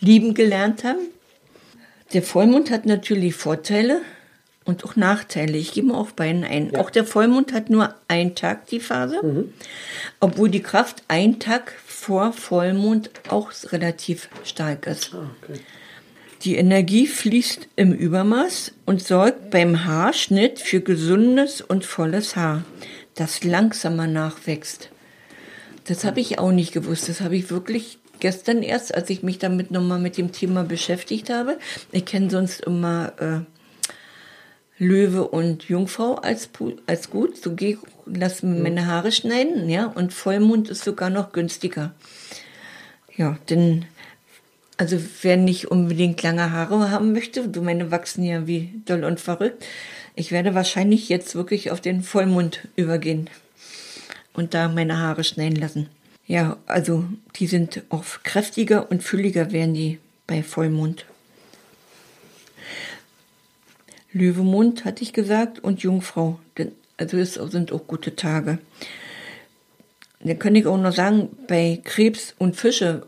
lieben 0.00 0.34
gelernt 0.34 0.82
haben. 0.82 0.98
Der 2.14 2.22
Vollmond 2.22 2.70
hat 2.70 2.86
natürlich 2.86 3.34
Vorteile 3.34 4.00
und 4.64 4.82
auch 4.84 4.96
Nachteile. 4.96 5.58
Ich 5.58 5.72
gebe 5.72 5.88
mal 5.88 5.98
auf 5.98 6.14
beiden 6.14 6.42
ein. 6.42 6.74
Auch 6.74 6.88
der 6.88 7.04
Vollmond 7.04 7.52
hat 7.52 7.68
nur 7.68 7.94
einen 8.08 8.34
Tag 8.34 8.66
die 8.68 8.80
Phase, 8.80 9.20
obwohl 10.20 10.48
die 10.48 10.62
Kraft 10.62 11.02
ein 11.08 11.38
Tag 11.38 11.74
vor 11.84 12.32
Vollmond 12.32 13.10
auch 13.28 13.52
relativ 13.72 14.30
stark 14.44 14.86
ist. 14.86 15.14
Ah, 15.14 15.28
okay. 15.42 15.60
Die 16.42 16.56
Energie 16.56 17.08
fließt 17.08 17.68
im 17.74 17.92
Übermaß 17.92 18.72
und 18.86 19.02
sorgt 19.02 19.50
beim 19.50 19.84
Haarschnitt 19.84 20.60
für 20.60 20.80
gesundes 20.80 21.60
und 21.60 21.84
volles 21.84 22.36
Haar, 22.36 22.62
das 23.18 23.42
langsamer 23.44 24.06
nachwächst. 24.06 24.90
Das 25.84 26.04
habe 26.04 26.20
ich 26.20 26.38
auch 26.38 26.52
nicht 26.52 26.72
gewusst. 26.72 27.08
Das 27.08 27.20
habe 27.20 27.36
ich 27.36 27.50
wirklich 27.50 27.98
gestern 28.20 28.62
erst, 28.62 28.94
als 28.94 29.10
ich 29.10 29.22
mich 29.22 29.38
damit 29.38 29.70
nochmal 29.70 29.98
mit 29.98 30.16
dem 30.16 30.32
Thema 30.32 30.64
beschäftigt 30.64 31.30
habe. 31.30 31.58
Ich 31.92 32.04
kenne 32.04 32.30
sonst 32.30 32.60
immer 32.60 33.12
äh, 33.18 33.40
Löwe 34.82 35.26
und 35.26 35.64
Jungfrau 35.64 36.14
als, 36.16 36.48
als 36.86 37.10
gut. 37.10 37.36
So 37.36 37.54
gehe 37.54 37.70
ich, 37.70 37.78
lass 38.06 38.42
mir 38.42 38.60
meine 38.60 38.86
Haare 38.86 39.12
schneiden, 39.12 39.68
ja. 39.68 39.86
Und 39.86 40.12
Vollmond 40.12 40.68
ist 40.68 40.84
sogar 40.84 41.10
noch 41.10 41.32
günstiger. 41.32 41.94
Ja, 43.16 43.36
denn, 43.50 43.86
also 44.76 44.98
wer 45.22 45.36
nicht 45.36 45.70
unbedingt 45.70 46.22
lange 46.22 46.52
Haare 46.52 46.92
haben 46.92 47.12
möchte, 47.12 47.48
du 47.48 47.62
meine 47.62 47.90
wachsen 47.90 48.22
ja 48.22 48.46
wie 48.46 48.80
doll 48.84 49.02
und 49.02 49.18
verrückt. 49.18 49.64
Ich 50.14 50.32
werde 50.32 50.54
wahrscheinlich 50.54 51.08
jetzt 51.08 51.34
wirklich 51.34 51.70
auf 51.70 51.80
den 51.80 52.02
Vollmond 52.02 52.68
übergehen 52.76 53.30
und 54.32 54.54
da 54.54 54.68
meine 54.68 54.98
Haare 54.98 55.24
schneiden 55.24 55.56
lassen. 55.56 55.88
Ja, 56.26 56.58
also 56.66 57.04
die 57.36 57.46
sind 57.46 57.82
auch 57.88 58.04
kräftiger 58.22 58.90
und 58.90 59.02
fülliger 59.02 59.50
werden 59.50 59.74
die 59.74 59.98
bei 60.26 60.42
Vollmond. 60.42 61.06
Löwemond 64.12 64.84
hatte 64.84 65.02
ich 65.02 65.12
gesagt 65.12 65.58
und 65.58 65.82
Jungfrau. 65.82 66.38
Also 66.96 67.16
es 67.16 67.34
sind 67.34 67.72
auch 67.72 67.86
gute 67.86 68.16
Tage. 68.16 68.58
Dann 70.20 70.38
kann 70.38 70.54
ich 70.54 70.66
auch 70.66 70.76
noch 70.76 70.92
sagen, 70.92 71.28
bei 71.46 71.80
Krebs 71.84 72.34
und 72.38 72.56
Fische, 72.56 73.06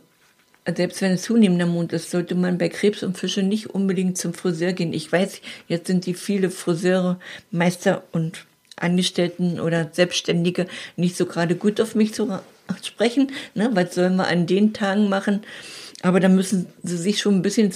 selbst 0.66 1.00
wenn 1.02 1.12
es 1.12 1.22
zunehmender 1.22 1.66
Mond 1.66 1.92
ist, 1.92 2.10
sollte 2.10 2.34
man 2.34 2.58
bei 2.58 2.68
Krebs 2.68 3.02
und 3.02 3.16
Fische 3.16 3.42
nicht 3.42 3.70
unbedingt 3.70 4.18
zum 4.18 4.34
Friseur 4.34 4.72
gehen. 4.72 4.92
Ich 4.92 5.10
weiß, 5.10 5.40
jetzt 5.68 5.86
sind 5.86 6.06
die 6.06 6.14
viele 6.14 6.50
Friseure, 6.50 7.18
Meister 7.50 8.04
und 8.12 8.46
Angestellten 8.76 9.60
oder 9.60 9.90
Selbstständige 9.92 10.66
nicht 10.96 11.16
so 11.16 11.26
gerade 11.26 11.54
gut 11.54 11.80
auf 11.80 11.94
mich 11.94 12.14
zu 12.14 12.40
sprechen. 12.82 13.32
Ne? 13.54 13.70
Was 13.74 13.94
sollen 13.94 14.16
wir 14.16 14.26
an 14.26 14.46
den 14.46 14.72
Tagen 14.72 15.08
machen? 15.08 15.42
Aber 16.02 16.20
da 16.20 16.28
müssen 16.28 16.66
sie 16.82 16.96
sich 16.96 17.20
schon 17.20 17.36
ein 17.36 17.42
bisschen 17.42 17.72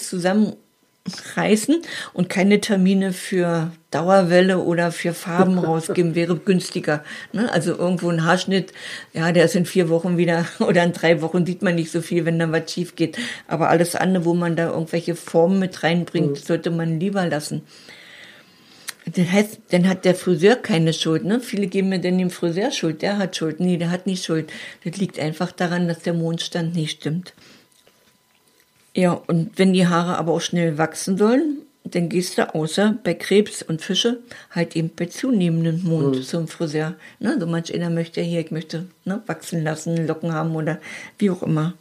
zusammenreißen 1.04 1.82
und 2.12 2.28
keine 2.28 2.60
Termine 2.60 3.12
für 3.12 3.72
Dauerwelle 3.90 4.58
oder 4.58 4.90
für 4.92 5.12
Farben 5.12 5.58
rausgeben, 5.64 6.14
wäre 6.14 6.36
günstiger. 6.36 7.04
Ne? 7.32 7.52
Also 7.52 7.76
irgendwo 7.76 8.10
ein 8.10 8.24
Haarschnitt, 8.24 8.72
ja, 9.12 9.32
der 9.32 9.44
ist 9.44 9.54
in 9.54 9.66
vier 9.66 9.88
Wochen 9.88 10.16
wieder 10.16 10.46
oder 10.60 10.82
in 10.82 10.92
drei 10.92 11.20
Wochen 11.20 11.46
sieht 11.46 11.62
man 11.62 11.74
nicht 11.74 11.90
so 11.90 12.00
viel, 12.00 12.24
wenn 12.24 12.38
da 12.38 12.50
was 12.50 12.72
schief 12.72 12.96
geht. 12.96 13.18
Aber 13.48 13.68
alles 13.68 13.94
andere, 13.94 14.24
wo 14.24 14.34
man 14.34 14.56
da 14.56 14.70
irgendwelche 14.70 15.14
Formen 15.14 15.58
mit 15.58 15.82
reinbringt, 15.82 16.30
mhm. 16.30 16.36
sollte 16.36 16.70
man 16.70 16.98
lieber 17.00 17.26
lassen. 17.26 17.62
Das 19.06 19.30
heißt, 19.30 19.60
dann 19.70 19.86
hat 19.86 20.06
der 20.06 20.14
Friseur 20.14 20.56
keine 20.56 20.94
Schuld, 20.94 21.24
ne? 21.24 21.38
Viele 21.38 21.66
geben 21.66 21.90
mir 21.90 21.98
denn 21.98 22.16
dem 22.16 22.30
Friseur 22.30 22.70
Schuld, 22.70 23.02
der 23.02 23.18
hat 23.18 23.36
Schuld. 23.36 23.60
Nee, 23.60 23.76
der 23.76 23.90
hat 23.90 24.06
nicht 24.06 24.24
Schuld. 24.24 24.50
Das 24.82 24.96
liegt 24.96 25.18
einfach 25.18 25.52
daran, 25.52 25.88
dass 25.88 25.98
der 25.98 26.14
Mondstand 26.14 26.74
nicht 26.74 27.02
stimmt. 27.02 27.34
Ja, 28.94 29.12
und 29.12 29.59
wenn 29.59 29.72
die 29.72 29.87
Haare 29.87 30.16
aber 30.16 30.33
auch 30.33 30.40
schnell 30.40 30.78
wachsen 30.78 31.18
sollen, 31.18 31.59
dann 31.85 32.09
gehst 32.09 32.38
du 32.38 32.54
außer 32.54 32.96
bei 33.04 33.14
Krebs 33.14 33.62
und 33.62 33.83
Fische 33.83 34.20
halt 34.50 34.74
eben 34.74 34.90
bei 34.94 35.07
zunehmendem 35.07 35.83
Mond 35.85 36.16
mhm. 36.16 36.22
zum 36.22 36.48
Friseur. 36.48 36.94
Ne? 37.18 37.37
So 37.38 37.46
manch 37.46 37.74
einer 37.74 37.90
möchte 37.90 38.22
hier, 38.22 38.40
ich 38.40 38.50
möchte 38.50 38.87
ne, 39.04 39.22
wachsen 39.26 39.62
lassen, 39.62 40.07
Locken 40.07 40.33
haben 40.33 40.57
oder 40.57 40.80
wie 41.18 41.30
auch 41.30 41.42
immer. 41.42 41.74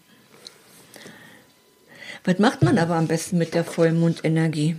Was 2.25 2.39
macht 2.39 2.63
man 2.63 2.77
aber 2.77 2.95
am 2.95 3.07
besten 3.07 3.37
mit 3.37 3.53
der 3.53 3.63
Vollmondenergie? 3.63 4.75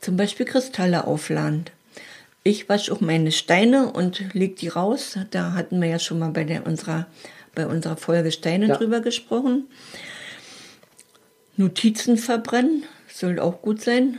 Zum 0.00 0.16
Beispiel 0.16 0.46
Kristalle 0.46 1.06
aufladen. 1.06 1.64
Ich 2.42 2.68
wasche 2.68 2.92
auch 2.92 3.00
meine 3.00 3.32
Steine 3.32 3.90
und 3.90 4.34
leg 4.34 4.56
die 4.56 4.68
raus. 4.68 5.18
Da 5.30 5.52
hatten 5.52 5.80
wir 5.80 5.88
ja 5.88 5.98
schon 5.98 6.18
mal 6.18 6.30
bei 6.30 6.44
der, 6.44 6.66
unserer, 6.66 7.06
bei 7.54 7.66
unserer 7.66 7.96
Folge 7.96 8.30
Steine 8.30 8.68
ja. 8.68 8.76
drüber 8.76 9.00
gesprochen. 9.00 9.64
Notizen 11.56 12.16
verbrennen, 12.16 12.84
soll 13.08 13.38
auch 13.38 13.62
gut 13.62 13.80
sein. 13.80 14.18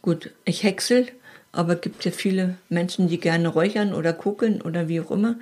Gut, 0.00 0.30
ich 0.44 0.62
häcksel, 0.62 1.06
aber 1.52 1.76
gibt 1.76 2.04
ja 2.04 2.10
viele 2.10 2.56
Menschen, 2.68 3.08
die 3.08 3.20
gerne 3.20 3.48
räuchern 3.48 3.94
oder 3.94 4.12
gucken 4.12 4.60
oder 4.62 4.88
wie 4.88 5.00
auch 5.00 5.10
immer. 5.10 5.36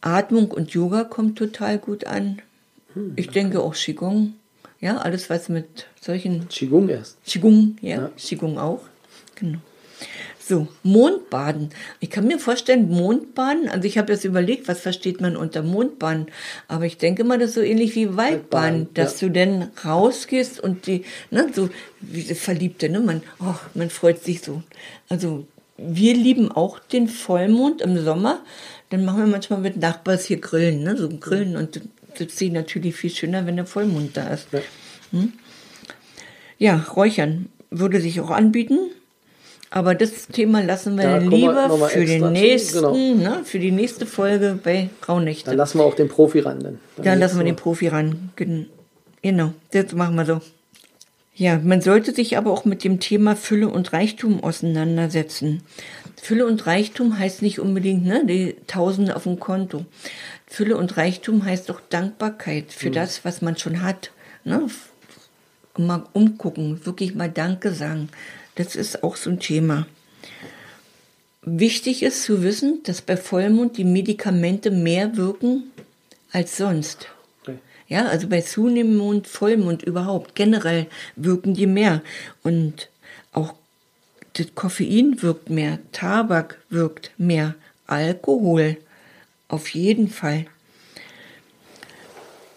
Atmung 0.00 0.50
und 0.50 0.70
Yoga 0.72 1.04
kommt 1.04 1.38
total 1.38 1.78
gut 1.78 2.06
an. 2.06 2.40
Hm, 2.94 3.12
ich 3.16 3.28
denke 3.28 3.60
auch 3.60 3.74
Qigong. 3.74 4.34
Ja, 4.80 4.96
alles 4.96 5.28
was 5.28 5.48
mit 5.48 5.86
solchen. 6.00 6.48
Qigong 6.48 6.88
erst. 6.88 7.18
Qigong, 7.24 7.76
ja, 7.82 7.96
ja. 7.96 8.10
Qigong 8.16 8.58
auch. 8.58 8.80
Genau. 9.34 9.58
So, 10.50 10.66
Mondbaden. 10.82 11.70
Ich 12.00 12.10
kann 12.10 12.26
mir 12.26 12.40
vorstellen, 12.40 12.90
Mondbaden, 12.90 13.68
also 13.68 13.86
ich 13.86 13.98
habe 13.98 14.12
jetzt 14.12 14.24
überlegt, 14.24 14.66
was 14.66 14.80
versteht 14.80 15.20
man 15.20 15.36
unter 15.36 15.62
Mondbaden, 15.62 16.26
aber 16.66 16.86
ich 16.86 16.98
denke 16.98 17.22
mal, 17.22 17.38
das 17.38 17.50
ist 17.50 17.54
so 17.54 17.60
ähnlich 17.60 17.94
wie 17.94 18.16
Waldbaden, 18.16 18.88
dass 18.94 19.20
ja. 19.20 19.28
du 19.28 19.34
dann 19.34 19.70
rausgehst 19.84 20.58
und 20.58 20.88
die, 20.88 21.04
ne, 21.30 21.50
so 21.54 21.70
wie 22.00 22.22
Verliebte, 22.22 22.88
ne, 22.88 22.98
man, 22.98 23.22
oh, 23.38 23.54
man 23.74 23.90
freut 23.90 24.24
sich 24.24 24.42
so. 24.42 24.64
Also 25.08 25.46
wir 25.76 26.14
lieben 26.14 26.50
auch 26.50 26.80
den 26.80 27.06
Vollmond 27.06 27.80
im 27.80 28.02
Sommer, 28.02 28.40
dann 28.88 29.04
machen 29.04 29.20
wir 29.20 29.26
manchmal 29.28 29.60
mit 29.60 29.76
Nachbars 29.76 30.24
hier 30.24 30.40
Grillen, 30.40 30.82
ne, 30.82 30.96
so 30.96 31.08
Grillen 31.10 31.54
und 31.54 31.80
das 32.18 32.36
sieht 32.36 32.54
natürlich 32.54 32.96
viel 32.96 33.10
schöner, 33.10 33.46
wenn 33.46 33.54
der 33.54 33.66
Vollmond 33.66 34.16
da 34.16 34.26
ist. 34.30 34.48
Hm? 35.12 35.32
ja 36.58 36.74
Räuchern 36.74 37.50
würde 37.70 38.00
sich 38.00 38.20
auch 38.20 38.30
anbieten. 38.30 38.90
Aber 39.72 39.94
das 39.94 40.26
Thema 40.26 40.62
lassen 40.62 40.98
wir 40.98 41.20
lieber 41.20 41.68
wir 41.70 41.88
für 41.88 42.04
den 42.04 42.32
nächsten, 42.32 42.80
genau. 42.80 42.94
ne, 42.94 43.40
für 43.44 43.60
die 43.60 43.70
nächste 43.70 44.04
Folge 44.04 44.58
bei 44.62 44.90
Graunächte. 45.00 45.50
Dann 45.50 45.58
lassen 45.58 45.78
wir 45.78 45.84
auch 45.84 45.94
den 45.94 46.08
Profi 46.08 46.40
ran. 46.40 46.58
Dann, 46.60 46.78
dann, 46.96 47.04
dann 47.04 47.18
lassen 47.20 47.38
wir 47.38 47.44
den 47.44 47.56
Profi 47.56 47.86
ran. 47.86 48.30
Genau, 49.22 49.52
das 49.70 49.92
machen 49.92 50.16
wir 50.16 50.26
so. 50.26 50.40
Ja, 51.34 51.58
man 51.58 51.80
sollte 51.80 52.12
sich 52.12 52.36
aber 52.36 52.50
auch 52.50 52.64
mit 52.64 52.82
dem 52.82 52.98
Thema 53.00 53.36
Fülle 53.36 53.68
und 53.68 53.92
Reichtum 53.92 54.42
auseinandersetzen. 54.42 55.62
Fülle 56.20 56.46
und 56.46 56.66
Reichtum 56.66 57.18
heißt 57.18 57.40
nicht 57.40 57.60
unbedingt 57.60 58.04
ne, 58.04 58.26
die 58.26 58.56
Tausende 58.66 59.16
auf 59.16 59.22
dem 59.22 59.40
Konto. 59.40 59.86
Fülle 60.46 60.76
und 60.76 60.96
Reichtum 60.96 61.44
heißt 61.44 61.70
auch 61.70 61.80
Dankbarkeit 61.88 62.72
für 62.72 62.88
mhm. 62.88 62.94
das, 62.94 63.24
was 63.24 63.40
man 63.40 63.56
schon 63.56 63.82
hat. 63.82 64.10
Ne? 64.44 64.66
Mal 65.78 66.04
umgucken, 66.12 66.84
wirklich 66.84 67.14
mal 67.14 67.30
Danke 67.30 67.72
sagen. 67.72 68.10
Das 68.60 68.76
ist 68.76 69.02
auch 69.02 69.16
so 69.16 69.30
ein 69.30 69.40
Thema. 69.40 69.86
Wichtig 71.40 72.02
ist 72.02 72.24
zu 72.24 72.42
wissen, 72.42 72.82
dass 72.82 73.00
bei 73.00 73.16
Vollmond 73.16 73.78
die 73.78 73.84
Medikamente 73.84 74.70
mehr 74.70 75.16
wirken 75.16 75.72
als 76.30 76.58
sonst. 76.58 77.08
Ja, 77.88 78.04
also 78.04 78.28
bei 78.28 78.42
zunehmendem 78.42 78.98
Mond, 78.98 79.26
Vollmond 79.26 79.82
überhaupt, 79.82 80.34
generell 80.34 80.88
wirken 81.16 81.54
die 81.54 81.66
mehr. 81.66 82.02
Und 82.42 82.90
auch 83.32 83.54
das 84.34 84.54
Koffein 84.54 85.22
wirkt 85.22 85.48
mehr, 85.48 85.78
Tabak 85.92 86.58
wirkt 86.68 87.12
mehr, 87.16 87.54
Alkohol 87.86 88.76
auf 89.48 89.70
jeden 89.70 90.08
Fall. 90.08 90.44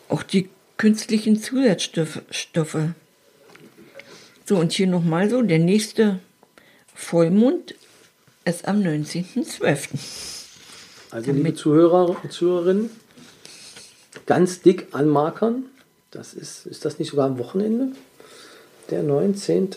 Auch 0.09 0.21
die 0.21 0.49
künstlichen 0.75 1.41
Zusatzstoffe 1.41 2.89
so, 4.45 4.57
und 4.57 4.71
hier 4.73 4.87
nochmal 4.87 5.29
so, 5.29 5.41
der 5.41 5.59
nächste 5.59 6.19
Vollmond 6.93 7.75
ist 8.45 8.67
am 8.67 8.81
19.12. 8.81 9.89
Also, 11.11 11.27
Damit 11.27 11.43
liebe 11.43 11.53
Zuhörer 11.53 12.17
und 12.23 12.31
Zuhörerinnen, 12.31 12.89
ganz 14.25 14.61
dick 14.61 14.87
anmarkern. 14.91 15.65
Das 16.11 16.33
ist, 16.33 16.65
ist 16.65 16.85
das 16.85 16.99
nicht 16.99 17.09
sogar 17.09 17.27
am 17.27 17.39
Wochenende? 17.39 17.95
Der 18.89 19.01
19. 19.01 19.69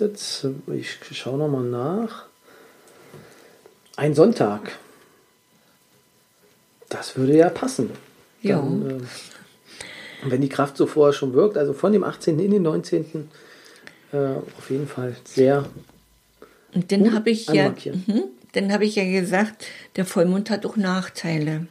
Ich 0.74 0.98
schaue 1.12 1.38
nochmal 1.38 1.64
nach. 1.64 2.26
Ein 3.96 4.14
Sonntag. 4.14 4.78
Das 6.88 7.16
würde 7.16 7.36
ja 7.36 7.48
passen. 7.48 7.90
Ja. 8.42 8.56
Dann, 8.56 9.00
äh, 9.00 10.30
wenn 10.30 10.40
die 10.40 10.48
Kraft 10.48 10.76
so 10.76 10.86
vorher 10.86 11.12
schon 11.12 11.34
wirkt, 11.34 11.56
also 11.56 11.72
von 11.72 11.92
dem 11.92 12.04
18. 12.04 12.38
in 12.38 12.50
den 12.50 12.62
19 12.62 13.28
äh, 14.12 14.16
auf 14.16 14.70
jeden 14.70 14.88
Fall 14.88 15.16
sehr. 15.24 15.68
Und 16.74 16.92
dann 16.92 17.14
habe 17.14 17.30
ich 17.30 17.46
ja, 17.48 17.70
mh, 17.70 18.22
dann 18.52 18.72
habe 18.72 18.84
ich 18.84 18.96
ja 18.96 19.04
gesagt, 19.04 19.66
der 19.96 20.04
Vollmond 20.04 20.50
hat 20.50 20.66
auch 20.66 20.76
Nachteile. 20.76 21.66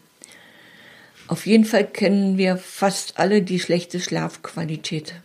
Auf 1.27 1.45
jeden 1.45 1.65
Fall 1.65 1.87
kennen 1.87 2.37
wir 2.37 2.57
fast 2.57 3.17
alle 3.17 3.41
die 3.41 3.59
schlechte 3.59 3.99
Schlafqualität. 3.99 5.15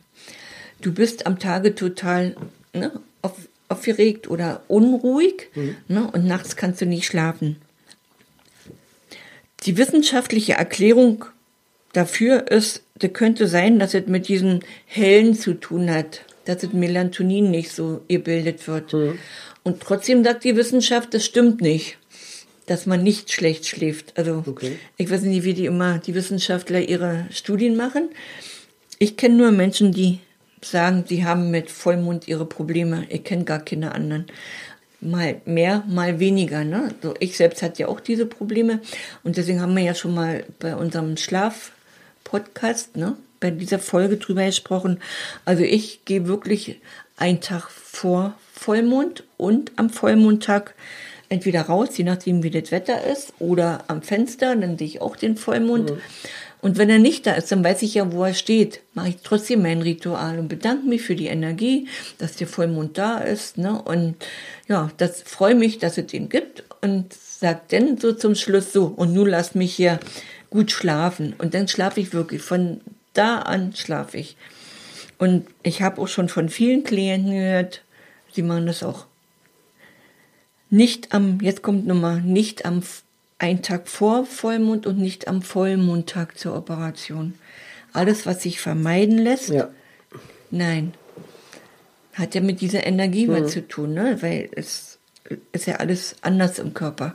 Du 0.80 0.92
bist 0.92 1.26
am 1.26 1.38
Tage 1.38 1.74
total 1.74 2.36
ne, 2.72 2.92
auf, 3.20 3.36
aufgeregt 3.68 4.30
oder 4.30 4.62
unruhig 4.68 5.48
mhm. 5.54 5.76
ne, 5.88 6.10
und 6.10 6.24
nachts 6.24 6.56
kannst 6.56 6.80
du 6.80 6.86
nicht 6.86 7.06
schlafen. 7.06 7.56
Die 9.64 9.76
wissenschaftliche 9.76 10.54
Erklärung 10.54 11.26
dafür 11.92 12.50
ist, 12.50 12.82
das 12.94 13.12
könnte 13.12 13.46
sein, 13.46 13.78
dass 13.78 13.92
es 13.92 14.06
mit 14.06 14.28
diesen 14.28 14.60
Hellen 14.86 15.34
zu 15.34 15.54
tun 15.54 15.90
hat 15.90 16.22
dass 16.50 16.62
das 16.62 16.72
Melatonin 16.72 17.50
nicht 17.50 17.70
so 17.70 18.00
gebildet 18.08 18.66
wird. 18.66 18.92
Mhm. 18.92 19.18
Und 19.62 19.80
trotzdem 19.80 20.24
sagt 20.24 20.42
die 20.42 20.56
Wissenschaft, 20.56 21.14
das 21.14 21.24
stimmt 21.24 21.60
nicht, 21.60 21.96
dass 22.66 22.86
man 22.86 23.04
nicht 23.04 23.32
schlecht 23.32 23.66
schläft. 23.66 24.18
Also 24.18 24.42
okay. 24.46 24.76
ich 24.96 25.08
weiß 25.10 25.22
nicht, 25.22 25.44
wie 25.44 25.54
die 25.54 25.66
immer 25.66 25.98
die 25.98 26.14
Wissenschaftler 26.14 26.80
ihre 26.80 27.26
Studien 27.30 27.76
machen. 27.76 28.08
Ich 28.98 29.16
kenne 29.16 29.36
nur 29.36 29.52
Menschen, 29.52 29.92
die 29.92 30.18
sagen, 30.60 31.04
sie 31.06 31.24
haben 31.24 31.52
mit 31.52 31.70
Vollmond 31.70 32.26
ihre 32.26 32.46
Probleme. 32.46 33.06
Ich 33.08 33.22
kenne 33.22 33.44
gar 33.44 33.60
keine 33.60 33.94
anderen. 33.94 34.26
Mal 35.00 35.40
mehr, 35.44 35.84
mal 35.86 36.18
weniger. 36.18 36.64
Ne? 36.64 36.94
So, 37.00 37.14
ich 37.20 37.36
selbst 37.36 37.62
hatte 37.62 37.82
ja 37.82 37.88
auch 37.88 38.00
diese 38.00 38.26
Probleme. 38.26 38.80
Und 39.22 39.36
deswegen 39.36 39.60
haben 39.60 39.76
wir 39.76 39.84
ja 39.84 39.94
schon 39.94 40.14
mal 40.14 40.44
bei 40.58 40.74
unserem 40.74 41.16
Schlaf-Podcast, 41.16 42.96
ne, 42.96 43.16
bei 43.40 43.50
dieser 43.50 43.78
Folge 43.78 44.18
drüber 44.18 44.44
gesprochen. 44.44 45.00
Also 45.44 45.62
ich 45.62 46.04
gehe 46.04 46.26
wirklich 46.26 46.80
einen 47.16 47.40
Tag 47.40 47.70
vor 47.70 48.34
Vollmond 48.52 49.24
und 49.36 49.72
am 49.76 49.90
Vollmondtag 49.90 50.74
entweder 51.30 51.62
raus, 51.62 51.96
je 51.96 52.04
nachdem 52.04 52.42
wie 52.42 52.50
das 52.50 52.70
Wetter 52.70 53.04
ist, 53.04 53.32
oder 53.38 53.84
am 53.86 54.02
Fenster, 54.02 54.54
dann 54.56 54.76
sehe 54.76 54.86
ich 54.86 55.00
auch 55.00 55.16
den 55.16 55.36
Vollmond. 55.36 55.90
Mhm. 55.90 56.00
Und 56.62 56.76
wenn 56.76 56.90
er 56.90 56.98
nicht 56.98 57.26
da 57.26 57.32
ist, 57.32 57.50
dann 57.50 57.64
weiß 57.64 57.80
ich 57.82 57.94
ja, 57.94 58.12
wo 58.12 58.24
er 58.24 58.34
steht. 58.34 58.80
Mache 58.92 59.10
ich 59.10 59.16
trotzdem 59.22 59.62
mein 59.62 59.80
Ritual 59.80 60.38
und 60.38 60.48
bedanke 60.48 60.86
mich 60.86 61.00
für 61.00 61.16
die 61.16 61.28
Energie, 61.28 61.88
dass 62.18 62.36
der 62.36 62.46
Vollmond 62.46 62.98
da 62.98 63.18
ist. 63.18 63.56
Ne? 63.56 63.80
Und 63.80 64.16
ja, 64.68 64.90
das 64.98 65.22
freue 65.22 65.54
mich, 65.54 65.78
dass 65.78 65.96
es 65.96 66.06
den 66.08 66.28
gibt. 66.28 66.64
Und 66.82 67.14
sagt 67.14 67.72
dann 67.72 67.96
so 67.96 68.12
zum 68.12 68.34
Schluss 68.34 68.72
so, 68.72 68.86
und 68.86 69.14
nun 69.14 69.28
lass 69.28 69.54
mich 69.54 69.74
hier 69.74 70.00
gut 70.50 70.70
schlafen. 70.70 71.34
Und 71.38 71.54
dann 71.54 71.66
schlafe 71.66 72.00
ich 72.00 72.12
wirklich 72.12 72.42
von 72.42 72.82
da 73.14 73.40
an 73.40 73.74
schlafe 73.74 74.18
ich. 74.18 74.36
Und 75.18 75.46
ich 75.62 75.82
habe 75.82 76.00
auch 76.00 76.08
schon 76.08 76.28
von 76.28 76.48
vielen 76.48 76.84
Klienten 76.84 77.32
gehört, 77.32 77.82
sie 78.32 78.42
machen 78.42 78.66
das 78.66 78.82
auch. 78.82 79.06
nicht 80.72 81.12
am, 81.12 81.40
jetzt 81.40 81.62
kommt 81.62 81.86
nochmal, 81.86 82.20
nicht 82.20 82.64
am 82.64 82.82
einen 83.38 83.62
Tag 83.62 83.88
vor 83.88 84.24
Vollmond 84.26 84.86
und 84.86 84.98
nicht 84.98 85.26
am 85.26 85.42
Vollmondtag 85.42 86.38
zur 86.38 86.54
Operation. 86.56 87.34
Alles, 87.92 88.24
was 88.26 88.42
sich 88.42 88.60
vermeiden 88.60 89.18
lässt, 89.18 89.48
Ja. 89.48 89.68
nein. 90.50 90.94
Hat 92.12 92.34
ja 92.34 92.40
mit 92.40 92.60
dieser 92.60 92.86
Energie 92.86 93.26
Mhm. 93.26 93.32
was 93.44 93.52
zu 93.52 93.66
tun, 93.66 93.94
ne? 93.94 94.18
Weil 94.20 94.48
es 94.52 94.98
ist 95.52 95.66
ja 95.66 95.76
alles 95.76 96.16
anders 96.22 96.58
im 96.58 96.72
Körper. 96.74 97.14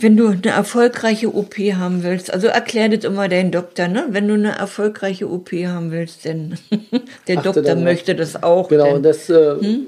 Wenn 0.00 0.16
du 0.16 0.28
eine 0.28 0.48
erfolgreiche 0.48 1.34
OP 1.34 1.54
haben 1.58 2.02
willst, 2.02 2.32
also 2.32 2.46
erklär 2.46 2.88
das 2.88 3.04
immer 3.04 3.28
dein 3.28 3.50
Doktor, 3.52 3.88
ne? 3.88 4.06
Wenn 4.10 4.26
du 4.28 4.34
eine 4.34 4.52
erfolgreiche 4.56 5.28
OP 5.28 5.52
haben 5.52 5.90
willst, 5.92 6.24
denn 6.24 6.54
der 7.28 7.38
Achte 7.38 7.52
Doktor 7.52 7.76
möchte 7.76 8.14
das 8.14 8.42
auch. 8.42 8.68
Genau, 8.68 8.84
denn, 8.84 8.96
und 8.96 9.02
das 9.02 9.28
äh, 9.28 9.56
Hm? 9.60 9.86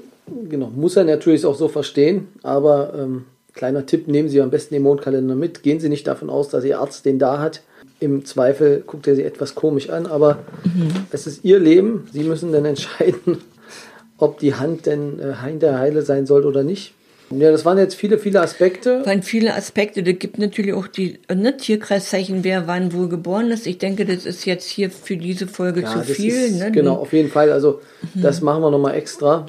genau, 0.49 0.71
muss 0.75 0.95
er 0.95 1.03
natürlich 1.03 1.45
auch 1.45 1.55
so 1.55 1.67
verstehen, 1.67 2.27
aber 2.43 2.93
ähm, 2.97 3.25
kleiner 3.53 3.85
Tipp, 3.85 4.07
nehmen 4.07 4.29
Sie 4.29 4.39
am 4.41 4.49
besten 4.51 4.75
den 4.75 4.83
Mondkalender 4.83 5.35
mit. 5.35 5.63
Gehen 5.63 5.79
Sie 5.79 5.89
nicht 5.89 6.05
davon 6.07 6.29
aus, 6.29 6.49
dass 6.49 6.63
Ihr 6.63 6.79
Arzt 6.79 7.05
den 7.05 7.17
da 7.19 7.39
hat. 7.39 7.61
Im 7.99 8.25
Zweifel 8.25 8.83
guckt 8.85 9.07
er 9.07 9.15
Sie 9.15 9.23
etwas 9.23 9.55
komisch 9.55 9.89
an, 9.89 10.05
aber 10.05 10.39
Mhm. 10.63 10.91
es 11.11 11.27
ist 11.27 11.43
Ihr 11.43 11.59
Leben. 11.59 12.07
Sie 12.13 12.23
müssen 12.23 12.51
dann 12.51 12.65
entscheiden, 12.65 13.39
ob 14.17 14.39
die 14.39 14.53
Hand 14.55 14.85
denn 14.85 15.19
äh, 15.19 15.33
hinterher 15.43 15.79
heile 15.79 16.01
sein 16.03 16.25
soll 16.25 16.45
oder 16.45 16.63
nicht. 16.63 16.93
Ja, 17.39 17.51
das 17.51 17.65
waren 17.65 17.77
jetzt 17.77 17.95
viele, 17.95 18.17
viele 18.19 18.41
Aspekte. 18.41 19.05
waren 19.05 19.23
viele 19.23 19.53
Aspekte. 19.55 20.03
Da 20.03 20.11
gibt 20.11 20.37
natürlich 20.37 20.73
auch 20.73 20.87
die 20.87 21.19
ne, 21.33 21.55
Tierkreiszeichen, 21.57 22.43
wer 22.43 22.67
wann 22.67 22.93
wo 22.93 23.07
geboren 23.07 23.51
ist. 23.51 23.67
Ich 23.67 23.77
denke, 23.77 24.05
das 24.05 24.25
ist 24.25 24.45
jetzt 24.45 24.67
hier 24.69 24.89
für 24.91 25.17
diese 25.17 25.47
Folge 25.47 25.81
Ja, 25.81 25.91
zu 25.91 25.97
das 25.99 26.07
viel. 26.09 26.33
ist, 26.33 26.59
ne? 26.59 26.71
Genau, 26.71 26.95
auf 26.95 27.13
jeden 27.13 27.29
Fall. 27.29 27.51
Also 27.51 27.81
Mhm. 28.13 28.21
das 28.21 28.41
machen 28.41 28.61
wir 28.61 28.71
nochmal 28.71 28.95
extra. 28.95 29.45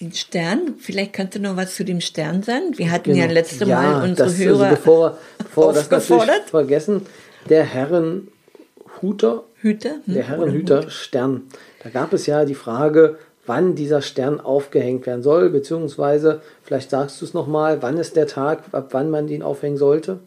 Den 0.00 0.12
Stern, 0.12 0.74
vielleicht 0.78 1.12
kannst 1.12 1.36
du 1.36 1.40
noch 1.40 1.56
was 1.56 1.74
zu 1.76 1.84
dem 1.84 2.00
Stern 2.00 2.42
sagen. 2.42 2.76
Wir 2.76 2.90
hatten 2.90 3.14
ja 3.14 3.22
Genau. 3.24 3.34
letzte 3.34 3.64
Ja, 3.64 3.80
Mal 3.80 4.02
unsere 4.08 4.28
das, 4.28 4.38
Hörer 4.38 4.64
Also 4.64 4.74
bevor 4.76 5.18
bevor 5.38 5.72
das 5.72 5.88
natürlich 5.90 6.30
vergessen, 6.50 7.02
der 7.48 7.62
Herrenhuter, 7.64 9.44
Hüter. 9.60 9.94
hm? 10.04 10.14
der 10.14 10.22
Herrenhüter 10.28 10.90
Stern. 10.90 11.42
Da 11.82 11.90
gab 11.90 12.12
es 12.12 12.26
ja 12.26 12.44
die 12.44 12.54
Frage, 12.54 13.18
wann 13.46 13.74
dieser 13.74 14.02
Stern 14.02 14.40
aufgehängt 14.40 15.06
werden 15.06 15.22
soll, 15.22 15.50
beziehungsweise, 15.50 16.40
vielleicht 16.62 16.90
sagst 16.90 17.20
du 17.20 17.24
es 17.24 17.34
nochmal, 17.34 17.82
wann 17.82 17.98
ist 17.98 18.16
der 18.16 18.26
Tag, 18.26 18.62
ab 18.72 18.88
wann 18.92 19.10
man 19.10 19.28
ihn 19.28 19.42
aufhängen 19.42 19.76
sollte? 19.76 20.20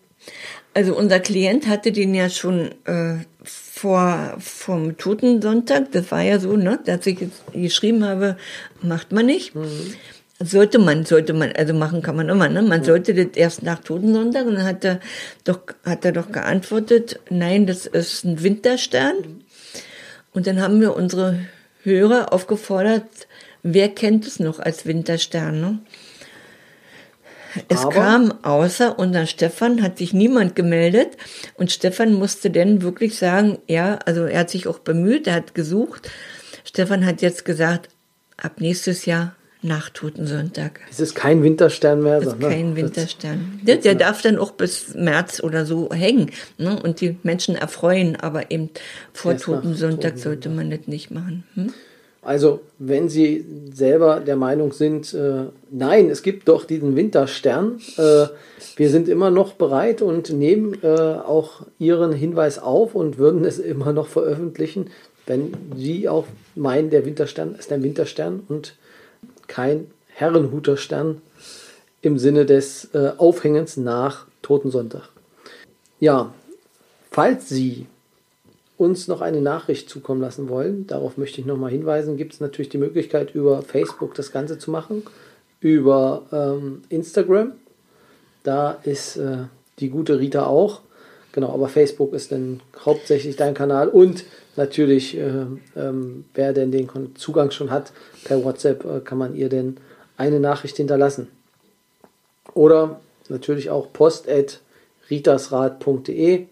Also 0.73 0.95
unser 0.95 1.19
Klient 1.19 1.67
hatte 1.67 1.91
den 1.91 2.13
ja 2.13 2.29
schon 2.29 2.69
äh, 2.85 3.15
vor 3.43 4.35
vom 4.39 4.97
Totensonntag. 4.97 5.91
Das 5.91 6.11
war 6.11 6.21
ja 6.21 6.39
so, 6.39 6.55
ne, 6.55 6.79
dass 6.85 7.05
ich 7.07 7.19
jetzt 7.19 7.41
geschrieben 7.53 8.03
habe, 8.03 8.37
macht 8.81 9.11
man 9.11 9.25
nicht. 9.25 9.53
Sollte 10.39 10.77
man, 10.77 11.03
sollte 11.03 11.33
man, 11.33 11.51
also 11.53 11.73
machen 11.73 12.03
kann 12.03 12.15
man 12.15 12.29
immer, 12.29 12.47
ne? 12.47 12.61
Man 12.61 12.83
sollte 12.83 13.15
das 13.15 13.35
erst 13.35 13.63
nach 13.63 13.79
Totensonntag 13.79 14.45
und 14.45 14.53
dann 14.53 14.65
hat 14.65 14.85
er 14.85 14.99
doch, 15.45 15.61
hat 15.83 16.05
er 16.05 16.11
doch 16.11 16.31
geantwortet, 16.31 17.19
nein, 17.31 17.65
das 17.65 17.87
ist 17.87 18.23
ein 18.23 18.43
Winterstern. 18.43 19.15
Und 20.33 20.45
dann 20.45 20.61
haben 20.61 20.79
wir 20.79 20.95
unsere 20.95 21.39
Hörer 21.87 22.33
aufgefordert, 22.33 23.27
wer 23.63 23.87
kennt 23.89 24.27
es 24.27 24.39
noch 24.39 24.59
als 24.59 24.85
Winterstern, 24.85 25.61
ne? 25.61 25.79
Es 27.69 27.79
Aber- 27.85 27.91
kam 27.93 28.33
außer 28.43 28.99
unser 28.99 29.25
Stefan, 29.25 29.81
hat 29.81 29.97
sich 29.97 30.13
niemand 30.13 30.55
gemeldet 30.55 31.17
und 31.55 31.71
Stefan 31.71 32.13
musste 32.13 32.51
dann 32.51 32.81
wirklich 32.81 33.17
sagen, 33.17 33.57
ja, 33.67 33.97
also 34.05 34.25
er 34.25 34.41
hat 34.41 34.49
sich 34.49 34.67
auch 34.67 34.79
bemüht, 34.79 35.25
er 35.27 35.35
hat 35.35 35.55
gesucht. 35.55 36.11
Stefan 36.65 37.05
hat 37.05 37.21
jetzt 37.21 37.45
gesagt, 37.45 37.89
ab 38.35 38.59
nächstes 38.59 39.05
Jahr 39.05 39.35
nach 39.67 39.89
Totensonntag. 39.89 40.79
Es 40.89 40.99
ist 40.99 41.13
kein 41.13 41.43
Winterstern 41.43 42.01
mehr. 42.01 42.15
Das 42.15 42.25
ist 42.25 42.31
sondern 42.31 42.51
kein 42.51 42.75
Winterstern. 42.75 43.59
Der, 43.63 43.77
der 43.77 43.95
darf 43.95 44.21
dann 44.21 44.37
auch 44.37 44.51
bis 44.51 44.95
März 44.95 45.41
oder 45.43 45.65
so 45.65 45.89
hängen 45.91 46.31
ne? 46.57 46.79
und 46.81 47.01
die 47.01 47.17
Menschen 47.23 47.55
erfreuen, 47.55 48.15
aber 48.15 48.49
eben 48.49 48.69
vor 49.13 49.33
Erst 49.33 49.45
Totensonntag 49.45 50.17
sollte 50.17 50.49
man 50.49 50.71
das 50.71 50.87
nicht 50.87 51.11
machen. 51.11 51.43
Hm? 51.53 51.73
Also, 52.27 52.59
wenn 52.77 53.07
Sie 53.07 53.45
selber 53.73 54.19
der 54.19 54.35
Meinung 54.35 54.73
sind, 54.73 55.13
äh, 55.13 55.45
nein, 55.71 56.09
es 56.09 56.23
gibt 56.23 56.49
doch 56.49 56.65
diesen 56.65 56.97
Winterstern, 56.97 57.79
äh, 57.97 58.25
wir 58.75 58.89
sind 58.89 59.07
immer 59.07 59.31
noch 59.31 59.53
bereit 59.53 60.01
und 60.01 60.33
nehmen 60.33 60.77
äh, 60.83 60.87
auch 60.87 61.61
Ihren 61.79 62.11
Hinweis 62.11 62.59
auf 62.59 62.95
und 62.95 63.17
würden 63.17 63.45
es 63.45 63.59
immer 63.59 63.93
noch 63.93 64.07
veröffentlichen, 64.07 64.89
wenn 65.25 65.53
Sie 65.77 66.09
auch 66.09 66.25
meinen, 66.55 66.89
der 66.89 67.05
Winterstern 67.05 67.55
ist 67.55 67.71
ein 67.71 67.81
Winterstern 67.81 68.41
und 68.49 68.75
kein 69.47 69.91
Herrenhuterstern 70.07 71.21
im 72.01 72.17
Sinne 72.17 72.45
des 72.45 72.93
äh, 72.93 73.11
Aufhängens 73.17 73.77
nach 73.77 74.25
Totensonntag. 74.41 75.09
Ja, 75.99 76.33
falls 77.11 77.49
Sie 77.49 77.87
uns 78.77 79.07
noch 79.07 79.21
eine 79.21 79.41
Nachricht 79.41 79.89
zukommen 79.89 80.21
lassen 80.21 80.49
wollen, 80.49 80.85
darauf 80.85 81.17
möchte 81.17 81.41
ich 81.41 81.47
nochmal 81.47 81.71
hinweisen, 81.71 82.17
gibt 82.17 82.33
es 82.33 82.39
natürlich 82.39 82.69
die 82.69 82.77
Möglichkeit, 82.77 83.33
über 83.33 83.63
Facebook 83.63 84.13
das 84.13 84.31
Ganze 84.31 84.59
zu 84.59 84.69
machen, 84.69 85.03
über 85.59 86.23
ähm, 86.31 86.83
Instagram. 86.89 87.53
Da 88.43 88.71
ist 88.83 89.17
äh, 89.17 89.45
die 89.79 89.89
gute 89.89 90.19
Rita 90.19 90.45
auch. 90.45 90.81
Genau, 91.37 91.53
aber 91.53 91.69
Facebook 91.69 92.13
ist 92.13 92.31
dann 92.31 92.61
hauptsächlich 92.83 93.35
dein 93.35 93.53
Kanal 93.53 93.89
und 93.89 94.25
natürlich, 94.55 95.15
äh, 95.15 95.45
ähm, 95.75 96.25
wer 96.33 96.51
denn 96.51 96.71
den 96.71 96.89
Zugang 97.15 97.51
schon 97.51 97.69
hat, 97.69 97.91
per 98.23 98.43
WhatsApp 98.43 98.83
äh, 98.83 99.01
kann 99.01 99.19
man 99.19 99.35
ihr 99.35 99.47
denn 99.47 99.77
eine 100.17 100.39
Nachricht 100.39 100.77
hinterlassen. 100.77 101.27
Oder 102.55 102.99
natürlich 103.29 103.69
auch 103.69 103.93
post 103.93 104.27
at 104.27 104.61
ritasrad.de 105.11 106.47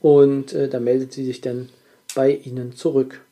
und 0.00 0.52
äh, 0.52 0.68
da 0.68 0.78
meldet 0.78 1.12
sie 1.12 1.24
sich 1.24 1.40
dann 1.40 1.68
bei 2.14 2.30
Ihnen 2.30 2.76
zurück. 2.76 3.22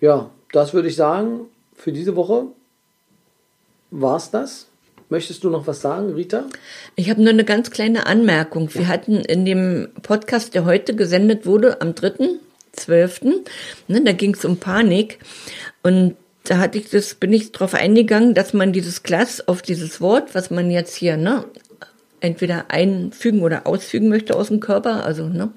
Ja, 0.00 0.30
das 0.50 0.74
würde 0.74 0.88
ich 0.88 0.96
sagen. 0.96 1.42
Für 1.76 1.92
diese 1.92 2.16
Woche 2.16 2.46
war 3.92 4.16
es 4.16 4.32
das. 4.32 4.66
Möchtest 5.10 5.42
du 5.42 5.50
noch 5.50 5.66
was 5.66 5.80
sagen, 5.80 6.14
Rita? 6.14 6.46
Ich 6.94 7.10
habe 7.10 7.20
nur 7.20 7.32
eine 7.32 7.44
ganz 7.44 7.72
kleine 7.72 8.06
Anmerkung. 8.06 8.72
Wir 8.72 8.86
hatten 8.86 9.16
in 9.16 9.44
dem 9.44 9.88
Podcast, 10.02 10.54
der 10.54 10.64
heute 10.64 10.94
gesendet 10.94 11.46
wurde, 11.46 11.80
am 11.80 11.90
3.12., 11.90 13.44
ne, 13.88 14.04
da 14.04 14.12
ging 14.12 14.34
es 14.34 14.44
um 14.44 14.58
Panik. 14.58 15.18
Und 15.82 16.14
da 16.44 16.58
hatte 16.58 16.78
ich 16.78 16.90
das, 16.90 17.16
bin 17.16 17.32
ich 17.32 17.50
darauf 17.50 17.74
eingegangen, 17.74 18.34
dass 18.34 18.52
man 18.52 18.72
dieses 18.72 19.02
Glas 19.02 19.46
auf 19.48 19.62
dieses 19.62 20.00
Wort, 20.00 20.36
was 20.36 20.52
man 20.52 20.70
jetzt 20.70 20.94
hier, 20.94 21.16
ne, 21.16 21.44
entweder 22.20 22.70
einfügen 22.70 23.42
oder 23.42 23.66
ausfügen 23.66 24.08
möchte 24.08 24.36
aus 24.36 24.46
dem 24.46 24.60
Körper, 24.60 25.04
also, 25.04 25.26
ne, 25.26 25.50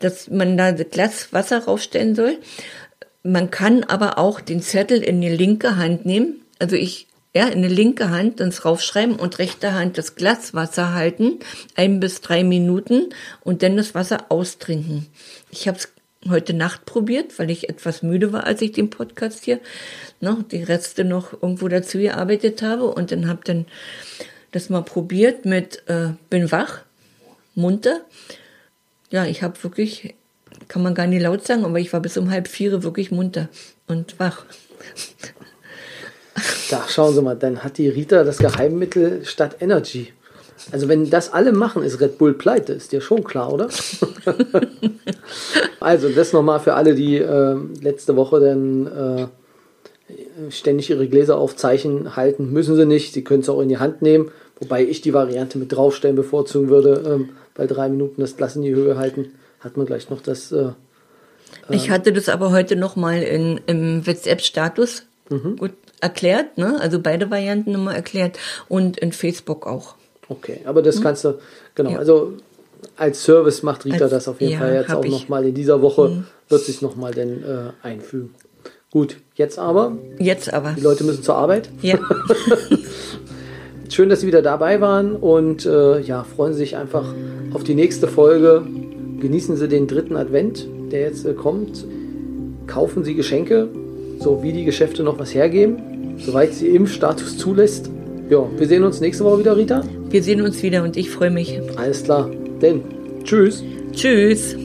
dass 0.00 0.30
man 0.30 0.56
da 0.56 0.72
das 0.72 0.88
Glas 0.88 1.32
Wasser 1.34 1.64
raufstellen 1.64 2.14
soll. 2.14 2.38
Man 3.22 3.50
kann 3.50 3.84
aber 3.84 4.16
auch 4.16 4.40
den 4.40 4.62
Zettel 4.62 5.02
in 5.02 5.20
die 5.20 5.28
linke 5.28 5.76
Hand 5.76 6.06
nehmen. 6.06 6.40
Also 6.58 6.76
ich, 6.76 7.06
ja, 7.34 7.48
in 7.48 7.62
die 7.62 7.68
linke 7.68 8.10
Hand 8.10 8.40
ins 8.40 8.64
raufschreiben 8.64 9.16
und 9.16 9.38
rechte 9.38 9.72
Hand 9.72 9.96
das 9.96 10.16
Glas 10.16 10.52
Wasser 10.54 10.92
halten, 10.92 11.38
ein 11.74 11.98
bis 11.98 12.20
drei 12.20 12.44
Minuten 12.44 13.08
und 13.42 13.62
dann 13.62 13.76
das 13.76 13.94
Wasser 13.94 14.26
austrinken. 14.28 15.06
Ich 15.50 15.66
habe 15.66 15.78
es 15.78 15.88
heute 16.28 16.54
Nacht 16.54 16.84
probiert, 16.84 17.38
weil 17.38 17.50
ich 17.50 17.68
etwas 17.68 18.02
müde 18.02 18.32
war, 18.32 18.44
als 18.44 18.60
ich 18.62 18.72
den 18.72 18.90
Podcast 18.90 19.44
hier, 19.44 19.60
ne, 20.20 20.44
die 20.50 20.62
Reste 20.62 21.04
noch 21.04 21.32
irgendwo 21.32 21.68
dazu 21.68 21.98
gearbeitet 21.98 22.62
habe 22.62 22.84
und 22.84 23.10
dann 23.10 23.28
habe 23.28 23.40
dann 23.44 23.66
das 24.52 24.68
mal 24.68 24.82
probiert 24.82 25.46
mit 25.46 25.82
äh, 25.88 26.10
bin 26.28 26.52
wach, 26.52 26.82
munter. 27.54 28.02
Ja, 29.10 29.24
ich 29.24 29.42
habe 29.42 29.62
wirklich, 29.62 30.14
kann 30.68 30.82
man 30.82 30.94
gar 30.94 31.06
nicht 31.06 31.22
laut 31.22 31.46
sagen, 31.46 31.64
aber 31.64 31.80
ich 31.80 31.92
war 31.92 32.00
bis 32.00 32.16
um 32.18 32.30
halb 32.30 32.48
vier 32.48 32.82
wirklich 32.82 33.10
munter 33.10 33.48
und 33.86 34.20
wach. 34.20 34.44
Da 36.70 36.84
schauen 36.88 37.14
Sie 37.14 37.22
mal, 37.22 37.36
dann 37.36 37.62
hat 37.62 37.78
die 37.78 37.88
Rita 37.88 38.24
das 38.24 38.38
Geheimmittel 38.38 39.24
statt 39.24 39.56
Energy. 39.60 40.12
Also 40.70 40.88
wenn 40.88 41.10
das 41.10 41.32
alle 41.32 41.52
machen, 41.52 41.82
ist 41.82 42.00
Red 42.00 42.18
Bull 42.18 42.34
pleite, 42.34 42.72
ist 42.72 42.92
dir 42.92 43.00
schon 43.00 43.24
klar, 43.24 43.52
oder? 43.52 43.68
also 45.80 46.08
das 46.08 46.32
nochmal 46.32 46.60
für 46.60 46.74
alle, 46.74 46.94
die 46.94 47.16
äh, 47.16 47.56
letzte 47.80 48.14
Woche 48.16 48.38
dann 48.40 48.86
äh, 48.86 50.50
ständig 50.50 50.90
ihre 50.90 51.08
Gläser 51.08 51.36
auf 51.36 51.56
Zeichen 51.56 52.14
halten, 52.14 52.52
müssen 52.52 52.76
sie 52.76 52.86
nicht. 52.86 53.12
Sie 53.12 53.24
können 53.24 53.40
es 53.40 53.48
auch 53.48 53.60
in 53.60 53.68
die 53.68 53.78
Hand 53.78 54.02
nehmen, 54.02 54.30
wobei 54.60 54.84
ich 54.84 55.00
die 55.00 55.14
Variante 55.14 55.58
mit 55.58 55.72
draufstellen 55.72 56.16
bevorzugen 56.16 56.68
würde, 56.68 57.02
ähm, 57.06 57.30
bei 57.54 57.66
drei 57.66 57.88
Minuten 57.88 58.20
das 58.20 58.36
Glas 58.36 58.54
in 58.54 58.62
die 58.62 58.74
Höhe 58.74 58.96
halten, 58.96 59.32
hat 59.60 59.76
man 59.76 59.86
gleich 59.86 60.10
noch 60.10 60.20
das 60.20 60.52
äh, 60.52 60.70
Ich 61.70 61.90
hatte 61.90 62.12
das 62.12 62.28
aber 62.28 62.52
heute 62.52 62.76
nochmal 62.76 63.22
im 63.22 64.06
WhatsApp-Status 64.06 65.06
Mhm. 65.32 65.56
gut 65.56 65.72
erklärt, 66.02 66.58
ne? 66.58 66.78
Also 66.80 67.00
beide 67.00 67.30
Varianten 67.30 67.72
nochmal 67.72 67.94
erklärt 67.96 68.38
und 68.68 68.98
in 68.98 69.12
Facebook 69.12 69.66
auch. 69.66 69.94
Okay, 70.28 70.60
aber 70.64 70.82
das 70.82 71.00
kannst 71.00 71.24
du, 71.24 71.38
genau. 71.74 71.90
Ja. 71.90 71.98
also 71.98 72.34
als 72.96 73.22
Service 73.22 73.62
macht 73.62 73.84
Rita 73.84 74.04
Als- 74.04 74.10
das 74.10 74.28
auf 74.28 74.40
jeden 74.40 74.54
ja, 74.54 74.58
Fall 74.58 74.74
jetzt 74.74 74.94
auch 74.94 75.04
nochmal 75.04 75.44
in 75.44 75.54
dieser 75.54 75.82
Woche, 75.82 76.24
wird 76.48 76.62
sich 76.62 76.82
nochmal 76.82 77.12
denn 77.12 77.42
äh, 77.42 77.86
einfügen. 77.86 78.34
Gut, 78.90 79.16
jetzt 79.36 79.58
aber. 79.58 79.96
Jetzt 80.18 80.52
aber. 80.52 80.74
Die 80.76 80.82
Leute 80.82 81.04
müssen 81.04 81.22
zur 81.22 81.36
Arbeit. 81.36 81.70
Ja. 81.80 81.98
Schön, 83.88 84.08
dass 84.08 84.20
Sie 84.20 84.26
wieder 84.26 84.42
dabei 84.42 84.80
waren 84.80 85.16
und 85.16 85.66
äh, 85.66 86.00
ja, 86.00 86.24
freuen 86.24 86.52
Sie 86.54 86.60
sich 86.60 86.76
einfach 86.76 87.04
auf 87.52 87.62
die 87.62 87.74
nächste 87.74 88.08
Folge. 88.08 88.66
Genießen 89.20 89.56
Sie 89.56 89.68
den 89.68 89.86
dritten 89.86 90.16
Advent, 90.16 90.66
der 90.90 91.00
jetzt 91.02 91.24
äh, 91.24 91.34
kommt. 91.34 91.86
Kaufen 92.66 93.04
Sie 93.04 93.14
Geschenke, 93.14 93.68
so 94.18 94.42
wie 94.42 94.52
die 94.52 94.64
Geschäfte 94.64 95.02
noch 95.02 95.18
was 95.18 95.34
hergeben, 95.34 95.91
soweit 96.18 96.54
sie 96.54 96.68
im 96.68 96.86
Status 96.86 97.38
zulässt. 97.38 97.90
Ja, 98.30 98.46
wir 98.56 98.66
sehen 98.66 98.84
uns 98.84 99.00
nächste 99.00 99.24
Woche 99.24 99.40
wieder, 99.40 99.56
Rita. 99.56 99.82
Wir 100.10 100.22
sehen 100.22 100.40
uns 100.42 100.62
wieder 100.62 100.82
und 100.82 100.96
ich 100.96 101.10
freue 101.10 101.30
mich. 101.30 101.60
Alles 101.76 102.04
klar. 102.04 102.30
Denn, 102.60 102.82
tschüss. 103.24 103.62
Tschüss. 103.92 104.56